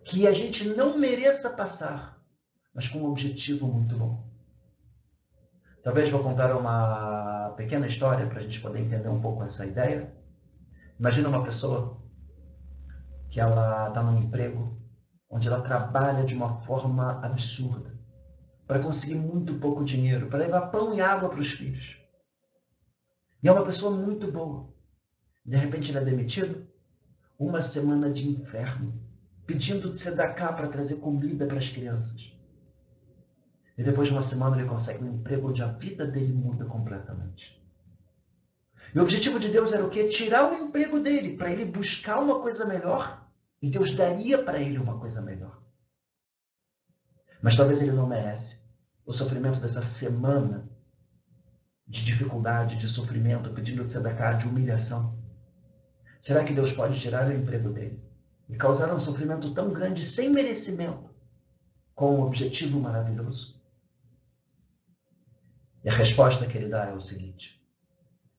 que 0.03 0.26
a 0.26 0.34
gente 0.34 0.70
não 0.70 0.97
mereça 0.97 1.51
passar, 1.51 2.20
mas 2.74 2.88
com 2.88 2.97
um 2.97 3.05
objetivo 3.12 3.68
muito 3.68 3.95
bom? 3.95 4.31
Talvez 5.84 6.12
vou 6.12 6.22
contar 6.22 6.56
uma 6.56 7.54
pequena 7.58 7.88
história 7.88 8.28
para 8.28 8.38
a 8.38 8.42
gente 8.42 8.62
poder 8.62 8.80
entender 8.82 9.10
um 9.10 9.20
pouco 9.20 9.44
essa 9.44 9.66
ideia. 9.66 10.14
Imagina 11.00 11.30
uma 11.30 11.44
pessoa 11.44 12.00
que 13.30 13.40
ela 13.40 13.88
está 13.88 14.04
num 14.04 14.20
emprego 14.20 14.80
onde 15.28 15.48
ela 15.48 15.62
trabalha 15.62 16.24
de 16.24 16.36
uma 16.36 16.54
forma 16.54 17.20
absurda 17.26 18.00
para 18.68 18.84
conseguir 18.84 19.16
muito 19.16 19.56
pouco 19.56 19.84
dinheiro, 19.84 20.28
para 20.28 20.40
levar 20.40 20.68
pão 20.68 20.94
e 20.94 21.02
água 21.02 21.30
para 21.30 21.40
os 21.40 21.52
filhos. 21.52 22.00
E 23.42 23.48
é 23.48 23.52
uma 23.52 23.66
pessoa 23.66 23.98
muito 23.98 24.32
boa. 24.32 24.72
De 25.44 25.58
repente 25.58 25.90
ele 25.90 25.98
é 25.98 26.04
demitido. 26.04 26.68
Uma 27.40 27.60
semana 27.60 28.12
de 28.12 28.30
inferno, 28.30 29.02
pedindo 29.48 29.90
de 29.90 29.98
sedacar 29.98 30.56
para 30.56 30.68
trazer 30.68 30.98
comida 30.98 31.48
para 31.48 31.58
as 31.58 31.70
crianças. 31.70 32.40
E 33.78 33.84
depois 33.84 34.08
de 34.08 34.14
uma 34.14 34.22
semana 34.22 34.58
ele 34.58 34.68
consegue 34.68 35.04
um 35.04 35.16
emprego 35.16 35.50
onde 35.50 35.64
a 35.64 35.68
vida 35.68 36.06
dele 36.06 36.34
muda 36.34 36.66
completamente. 36.66 37.62
E 38.94 39.00
o 39.00 39.02
objetivo 39.02 39.40
de 39.40 39.50
Deus 39.50 39.72
era 39.72 39.86
o 39.86 39.90
quê? 39.90 40.10
Tirar 40.10 40.52
o 40.52 40.56
emprego 40.56 41.00
dele, 41.00 41.38
para 41.38 41.52
ele 41.52 41.66
buscar 41.66 42.20
uma 42.20 42.42
coisa 42.42 42.66
melhor. 42.66 43.26
E 43.62 43.70
Deus 43.70 43.94
daria 43.94 44.44
para 44.44 44.60
ele 44.60 44.78
uma 44.78 45.00
coisa 45.00 45.22
melhor. 45.22 45.62
Mas 47.42 47.56
talvez 47.56 47.82
ele 47.82 47.92
não 47.92 48.08
merece 48.08 48.64
o 49.06 49.12
sofrimento 49.12 49.60
dessa 49.60 49.82
semana 49.82 50.70
de 51.88 52.04
dificuldade, 52.04 52.78
de 52.78 52.88
sofrimento, 52.88 53.52
pedindo 53.52 53.84
de 53.84 53.92
sedacar, 53.92 54.38
de 54.38 54.48
humilhação. 54.48 55.18
Será 56.20 56.44
que 56.44 56.54
Deus 56.54 56.72
pode 56.72 57.00
tirar 57.00 57.28
o 57.28 57.34
emprego 57.34 57.70
dele 57.70 58.02
e 58.48 58.56
causar 58.56 58.94
um 58.94 59.00
sofrimento 59.00 59.54
tão 59.54 59.72
grande 59.72 60.04
sem 60.04 60.30
merecimento, 60.30 61.10
com 61.96 62.16
um 62.16 62.22
objetivo 62.22 62.80
maravilhoso? 62.80 63.61
E 65.84 65.90
a 65.90 65.94
resposta 65.94 66.46
que 66.46 66.58
ele 66.58 66.70
dá 66.70 66.86
é 66.86 66.94
o 66.94 67.02
seguinte: 67.02 67.60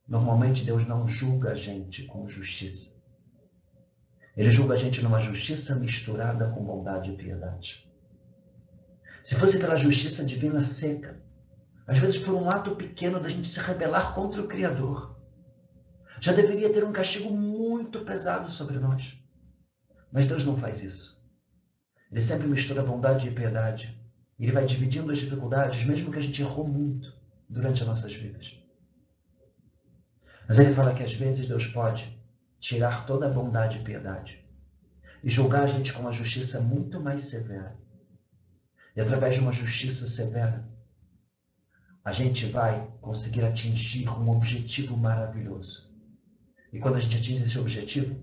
normalmente 0.06 0.64
Deus 0.64 0.86
não 0.86 1.08
julga 1.08 1.50
a 1.50 1.54
gente 1.54 2.04
com 2.06 2.28
justiça. 2.28 3.02
Ele 4.36 4.50
julga 4.50 4.74
a 4.74 4.78
gente 4.78 5.02
numa 5.02 5.20
justiça 5.20 5.74
misturada 5.74 6.48
com 6.50 6.64
bondade 6.64 7.10
e 7.10 7.16
piedade. 7.16 7.86
Se 9.22 9.34
fosse 9.34 9.58
pela 9.58 9.76
justiça 9.76 10.24
divina 10.24 10.60
seca, 10.60 11.20
às 11.86 11.98
vezes 11.98 12.18
por 12.18 12.34
um 12.34 12.48
ato 12.48 12.76
pequeno 12.76 13.20
da 13.20 13.28
gente 13.28 13.48
se 13.48 13.60
rebelar 13.60 14.14
contra 14.14 14.40
o 14.40 14.48
Criador, 14.48 15.20
já 16.20 16.32
deveria 16.32 16.72
ter 16.72 16.84
um 16.84 16.92
castigo 16.92 17.30
muito 17.30 18.00
pesado 18.04 18.50
sobre 18.50 18.78
nós. 18.78 19.18
Mas 20.12 20.26
Deus 20.26 20.44
não 20.44 20.56
faz 20.56 20.82
isso. 20.82 21.20
Ele 22.10 22.22
sempre 22.22 22.46
mistura 22.46 22.82
bondade 22.82 23.28
e 23.28 23.32
piedade. 23.32 24.00
Ele 24.38 24.52
vai 24.52 24.64
dividindo 24.64 25.10
as 25.10 25.18
dificuldades, 25.18 25.84
mesmo 25.84 26.12
que 26.12 26.18
a 26.18 26.22
gente 26.22 26.40
errou 26.40 26.66
muito 26.66 27.21
durante 27.48 27.82
as 27.82 27.88
nossas 27.88 28.14
vidas. 28.14 28.58
Mas 30.48 30.58
ele 30.58 30.74
fala 30.74 30.94
que 30.94 31.02
às 31.02 31.14
vezes 31.14 31.46
Deus 31.46 31.66
pode 31.66 32.20
tirar 32.58 33.06
toda 33.06 33.26
a 33.26 33.30
bondade 33.30 33.78
e 33.78 33.82
piedade 33.82 34.44
e 35.22 35.30
julgar 35.30 35.64
a 35.64 35.66
gente 35.66 35.92
com 35.92 36.00
uma 36.00 36.12
justiça 36.12 36.60
muito 36.60 37.00
mais 37.00 37.22
severa. 37.24 37.76
E 38.94 39.00
através 39.00 39.34
de 39.34 39.40
uma 39.40 39.52
justiça 39.52 40.06
severa, 40.06 40.68
a 42.04 42.12
gente 42.12 42.46
vai 42.46 42.92
conseguir 43.00 43.44
atingir 43.44 44.08
um 44.08 44.28
objetivo 44.30 44.96
maravilhoso. 44.96 45.90
E 46.72 46.78
quando 46.78 46.96
a 46.96 47.00
gente 47.00 47.16
atinge 47.16 47.44
esse 47.44 47.58
objetivo, 47.58 48.20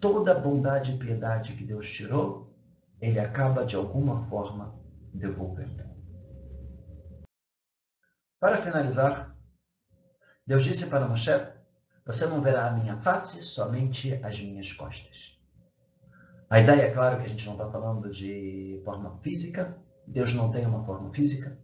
toda 0.00 0.32
a 0.32 0.38
bondade 0.38 0.92
e 0.92 0.98
piedade 0.98 1.54
que 1.54 1.64
Deus 1.64 1.90
tirou, 1.90 2.56
ele 3.00 3.18
acaba 3.18 3.64
de 3.64 3.76
alguma 3.76 4.24
forma 4.26 4.74
devolvendo. 5.12 5.87
Para 8.40 8.56
finalizar, 8.56 9.36
Deus 10.46 10.62
disse 10.62 10.86
para 10.86 11.08
Moshe: 11.08 11.32
Você 12.06 12.24
não 12.26 12.40
verá 12.40 12.68
a 12.68 12.72
minha 12.72 12.96
face, 12.98 13.42
somente 13.42 14.14
as 14.24 14.38
minhas 14.38 14.72
costas. 14.72 15.36
A 16.48 16.60
ideia 16.60 16.82
é 16.82 16.90
claro 16.92 17.18
que 17.18 17.26
a 17.26 17.28
gente 17.28 17.44
não 17.46 17.54
está 17.54 17.68
falando 17.68 18.08
de 18.08 18.80
forma 18.84 19.18
física, 19.18 19.76
Deus 20.06 20.34
não 20.34 20.52
tem 20.52 20.64
uma 20.64 20.84
forma 20.84 21.12
física. 21.12 21.58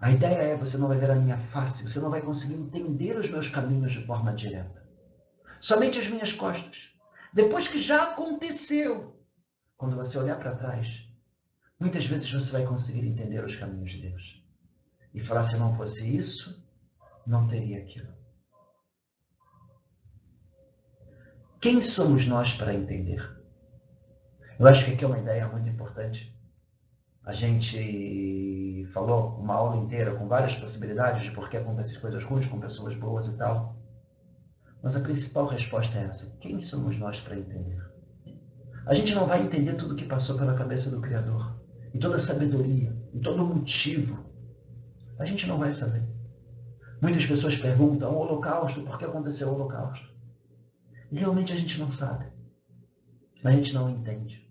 A 0.00 0.12
ideia 0.12 0.52
é: 0.52 0.56
você 0.56 0.78
não 0.78 0.86
vai 0.86 0.96
ver 0.96 1.10
a 1.10 1.16
minha 1.16 1.38
face, 1.38 1.82
você 1.82 1.98
não 1.98 2.10
vai 2.10 2.22
conseguir 2.22 2.54
entender 2.54 3.16
os 3.16 3.28
meus 3.28 3.48
caminhos 3.48 3.90
de 3.90 4.06
forma 4.06 4.32
direta. 4.32 4.86
Somente 5.60 5.98
as 5.98 6.06
minhas 6.06 6.32
costas. 6.32 6.94
Depois 7.34 7.66
que 7.66 7.80
já 7.80 8.12
aconteceu, 8.12 9.20
quando 9.76 9.96
você 9.96 10.16
olhar 10.16 10.38
para 10.38 10.54
trás, 10.54 11.10
muitas 11.80 12.06
vezes 12.06 12.32
você 12.32 12.52
vai 12.52 12.64
conseguir 12.64 13.04
entender 13.04 13.42
os 13.42 13.56
caminhos 13.56 13.90
de 13.90 14.02
Deus 14.02 14.45
e 15.16 15.20
falar: 15.20 15.42
se 15.42 15.56
não 15.56 15.74
fosse 15.74 16.14
isso, 16.14 16.62
não 17.26 17.48
teria 17.48 17.78
aquilo. 17.78 18.14
Quem 21.58 21.80
somos 21.80 22.26
nós 22.26 22.52
para 22.52 22.74
entender? 22.74 23.26
Eu 24.58 24.66
acho 24.66 24.84
que 24.84 24.92
aqui 24.92 25.04
é 25.04 25.08
uma 25.08 25.18
ideia 25.18 25.48
muito 25.48 25.68
importante. 25.68 26.36
A 27.24 27.32
gente 27.32 28.86
falou 28.92 29.36
uma 29.38 29.54
aula 29.54 29.76
inteira 29.78 30.14
com 30.14 30.28
várias 30.28 30.54
possibilidades 30.54 31.24
de 31.24 31.32
por 31.32 31.48
que 31.48 31.56
acontecem 31.56 31.98
coisas 31.98 32.22
ruins 32.22 32.46
com 32.46 32.60
pessoas 32.60 32.94
boas 32.94 33.26
e 33.26 33.38
tal. 33.38 33.74
Mas 34.82 34.94
a 34.94 35.00
principal 35.00 35.46
resposta 35.46 35.98
é 35.98 36.04
essa: 36.04 36.36
quem 36.38 36.60
somos 36.60 36.96
nós 36.98 37.20
para 37.20 37.38
entender? 37.38 37.82
A 38.86 38.94
gente 38.94 39.14
não 39.14 39.26
vai 39.26 39.42
entender 39.42 39.74
tudo 39.74 39.94
o 39.94 39.96
que 39.96 40.04
passou 40.04 40.36
pela 40.36 40.54
cabeça 40.54 40.90
do 40.90 41.00
Criador, 41.00 41.58
e 41.92 41.98
toda 41.98 42.16
a 42.16 42.20
sabedoria, 42.20 42.96
e 43.12 43.18
todo 43.18 43.42
o 43.42 43.46
motivo 43.46 44.25
a 45.18 45.24
gente 45.24 45.46
não 45.46 45.58
vai 45.58 45.72
saber. 45.72 46.02
Muitas 47.00 47.24
pessoas 47.24 47.56
perguntam: 47.56 48.12
o 48.12 48.18
Holocausto, 48.18 48.82
por 48.82 48.98
que 48.98 49.04
aconteceu 49.04 49.48
o 49.48 49.54
Holocausto? 49.54 50.08
E 51.10 51.18
realmente 51.18 51.52
a 51.52 51.56
gente 51.56 51.78
não 51.78 51.90
sabe. 51.90 52.26
A 53.44 53.50
gente 53.50 53.74
não 53.74 53.88
entende. 53.88 54.46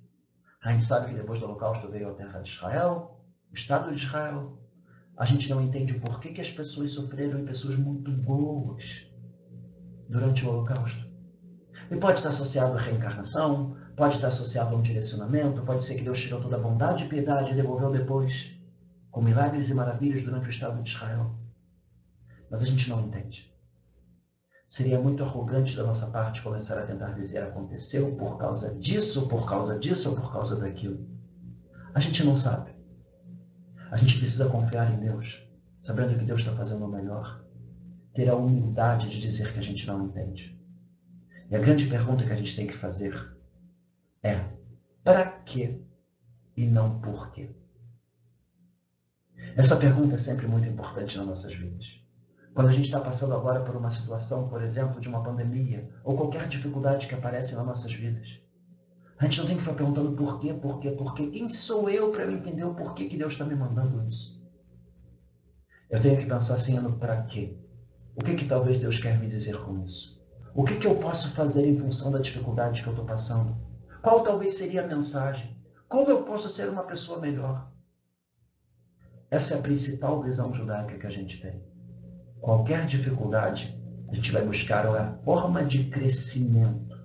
A 0.64 0.72
gente 0.72 0.86
sabe 0.86 1.08
que 1.08 1.16
depois 1.16 1.40
do 1.40 1.46
Holocausto 1.46 1.90
veio 1.90 2.10
a 2.10 2.14
terra 2.14 2.40
de 2.40 2.50
Israel, 2.50 3.20
o 3.52 3.54
Estado 3.54 3.92
de 3.92 3.98
Israel. 3.98 4.58
A 5.18 5.26
gente 5.26 5.50
não 5.50 5.62
entende 5.62 5.94
o 5.94 6.02
porquê 6.02 6.30
que 6.32 6.42
as 6.42 6.52
pessoas 6.52 6.92
sofreram 6.92 7.40
e 7.40 7.46
pessoas 7.46 7.76
muito 7.76 8.12
boas 8.12 9.06
durante 10.10 10.46
o 10.46 10.50
Holocausto. 10.50 11.06
E 11.90 11.96
pode 11.98 12.20
estar 12.20 12.30
associado 12.30 12.74
à 12.74 12.82
reencarnação, 12.82 13.78
pode 13.96 14.16
estar 14.16 14.28
associado 14.28 14.76
a 14.76 14.78
um 14.78 14.82
direcionamento, 14.82 15.62
pode 15.62 15.84
ser 15.84 15.96
que 15.96 16.04
Deus 16.04 16.20
tirou 16.20 16.42
toda 16.42 16.56
a 16.56 16.60
bondade 16.60 17.06
e 17.06 17.08
piedade 17.08 17.52
e 17.52 17.56
devolveu 17.56 17.92
depois 17.92 18.56
com 19.16 19.22
milagres 19.22 19.70
e 19.70 19.74
maravilhas 19.74 20.24
durante 20.24 20.48
o 20.48 20.50
Estado 20.50 20.84
de 20.84 20.90
Israel. 20.90 21.34
Mas 22.52 22.62
a 22.62 22.66
gente 22.66 22.90
não 22.90 23.00
entende. 23.00 23.50
Seria 24.68 25.00
muito 25.00 25.24
arrogante 25.24 25.74
da 25.74 25.84
nossa 25.84 26.08
parte 26.08 26.42
começar 26.42 26.78
a 26.78 26.86
tentar 26.86 27.14
dizer 27.14 27.42
aconteceu 27.42 28.14
por 28.18 28.38
causa 28.38 28.76
disso, 28.76 29.30
por 29.30 29.48
causa 29.48 29.80
disso 29.80 30.10
ou 30.10 30.16
por 30.18 30.34
causa 30.34 30.60
daquilo. 30.60 31.08
A 31.94 32.02
gente 32.02 32.26
não 32.26 32.36
sabe. 32.36 32.76
A 33.90 33.96
gente 33.96 34.20
precisa 34.20 34.50
confiar 34.50 34.94
em 34.94 35.00
Deus, 35.00 35.48
sabendo 35.80 36.20
que 36.20 36.26
Deus 36.26 36.42
está 36.42 36.52
fazendo 36.52 36.84
o 36.84 36.92
melhor. 36.92 37.42
Ter 38.14 38.28
a 38.28 38.36
humildade 38.36 39.10
de 39.10 39.22
dizer 39.22 39.54
que 39.54 39.60
a 39.60 39.64
gente 39.64 39.88
não 39.88 40.08
entende. 40.08 40.62
E 41.50 41.56
a 41.56 41.60
grande 41.60 41.88
pergunta 41.88 42.26
que 42.26 42.34
a 42.34 42.36
gente 42.36 42.54
tem 42.54 42.68
que 42.68 42.76
fazer 42.76 43.34
é: 44.22 44.44
para 45.06 45.26
quê 45.26 45.82
e 46.58 46.68
não 46.68 47.00
por 47.00 47.32
quê? 47.32 47.56
Essa 49.56 49.78
pergunta 49.78 50.16
é 50.16 50.18
sempre 50.18 50.48
muito 50.48 50.68
importante 50.68 51.18
nas 51.18 51.28
nossas 51.28 51.54
vidas. 51.54 52.02
Quando 52.54 52.70
a 52.70 52.72
gente 52.72 52.86
está 52.86 53.00
passando 53.00 53.34
agora 53.34 53.62
por 53.62 53.76
uma 53.76 53.90
situação, 53.90 54.48
por 54.48 54.64
exemplo, 54.64 55.02
de 55.02 55.10
uma 55.10 55.22
pandemia, 55.22 55.90
ou 56.04 56.16
qualquer 56.16 56.48
dificuldade 56.48 57.08
que 57.08 57.16
aparece 57.16 57.54
nas 57.56 57.66
nossas 57.66 57.94
vidas, 57.94 58.40
a 59.18 59.26
gente 59.26 59.40
não 59.40 59.48
tem 59.48 59.56
que 59.56 59.64
ficar 59.64 59.76
perguntando 59.76 60.14
por 60.14 60.40
quê, 60.40 60.54
por 60.54 60.80
quê, 60.80 60.92
por 60.92 61.14
quê. 61.14 61.28
Quem 61.28 61.48
sou 61.48 61.90
eu 61.90 62.12
para 62.12 62.24
eu 62.24 62.32
entender 62.32 62.64
o 62.64 62.74
porquê 62.74 63.06
que 63.06 63.18
Deus 63.18 63.34
está 63.34 63.46
me 63.46 63.56
mandando 63.56 64.08
isso? 64.08 64.42
Eu 65.90 66.02
tenho 66.02 66.18
que 66.18 66.26
pensar 66.26 66.56
assim, 66.56 66.82
para 66.94 67.24
quê? 67.24 67.58
O 68.16 68.24
que, 68.24 68.36
que 68.36 68.46
talvez 68.46 68.78
Deus 68.78 69.00
quer 69.00 69.20
me 69.20 69.28
dizer 69.28 69.58
com 69.62 69.84
isso? 69.84 70.22
O 70.54 70.64
que, 70.64 70.78
que 70.78 70.88
eu 70.88 70.96
posso 70.96 71.30
fazer 71.32 71.68
em 71.68 71.78
função 71.78 72.12
da 72.12 72.20
dificuldade 72.20 72.82
que 72.82 72.88
eu 72.88 72.94
estou 72.94 73.06
passando? 73.06 73.56
Qual 74.02 74.24
talvez 74.24 74.54
seria 74.54 74.84
a 74.84 74.88
mensagem? 74.88 75.58
Como 75.90 76.10
eu 76.10 76.24
posso 76.24 76.48
ser 76.48 76.70
uma 76.70 76.84
pessoa 76.84 77.20
melhor? 77.20 77.70
Essa 79.36 79.56
é 79.56 79.60
a 79.60 79.62
principal 79.62 80.24
visão 80.24 80.54
judaica 80.54 80.98
que 80.98 81.06
a 81.06 81.10
gente 81.10 81.42
tem. 81.42 81.62
Qualquer 82.40 82.86
dificuldade, 82.86 83.78
a 84.08 84.16
gente 84.16 84.32
vai 84.32 84.46
buscar 84.46 84.88
a 84.88 85.18
forma 85.24 85.66
de 85.66 85.90
crescimento. 85.90 86.98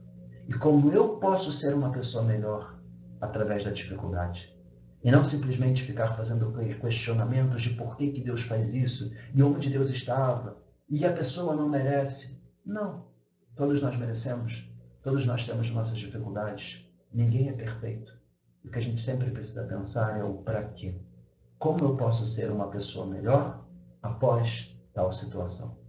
E 0.46 0.54
como 0.54 0.92
eu 0.92 1.18
posso 1.18 1.50
ser 1.50 1.74
uma 1.74 1.90
pessoa 1.90 2.22
melhor 2.22 2.78
através 3.20 3.64
da 3.64 3.72
dificuldade. 3.72 4.56
E 5.02 5.10
não 5.10 5.24
simplesmente 5.24 5.82
ficar 5.82 6.14
fazendo 6.14 6.56
questionamentos 6.80 7.62
de 7.62 7.70
por 7.70 7.96
que, 7.96 8.12
que 8.12 8.22
Deus 8.22 8.42
faz 8.42 8.72
isso 8.74 9.12
e 9.34 9.42
onde 9.42 9.68
Deus 9.68 9.90
estava 9.90 10.56
e 10.88 11.04
a 11.04 11.12
pessoa 11.12 11.56
não 11.56 11.68
merece. 11.68 12.40
Não. 12.64 13.08
Todos 13.56 13.82
nós 13.82 13.96
merecemos. 13.96 14.72
Todos 15.02 15.26
nós 15.26 15.44
temos 15.44 15.68
nossas 15.72 15.98
dificuldades. 15.98 16.88
Ninguém 17.12 17.48
é 17.48 17.52
perfeito. 17.52 18.16
O 18.64 18.70
que 18.70 18.78
a 18.78 18.82
gente 18.82 19.00
sempre 19.00 19.32
precisa 19.32 19.66
pensar 19.66 20.16
é 20.16 20.22
o 20.22 20.34
para 20.34 20.62
quê. 20.62 20.94
Como 21.60 21.84
eu 21.84 21.94
posso 21.94 22.24
ser 22.24 22.50
uma 22.50 22.70
pessoa 22.70 23.04
melhor 23.06 23.62
após 24.02 24.74
tal 24.94 25.12
situação? 25.12 25.79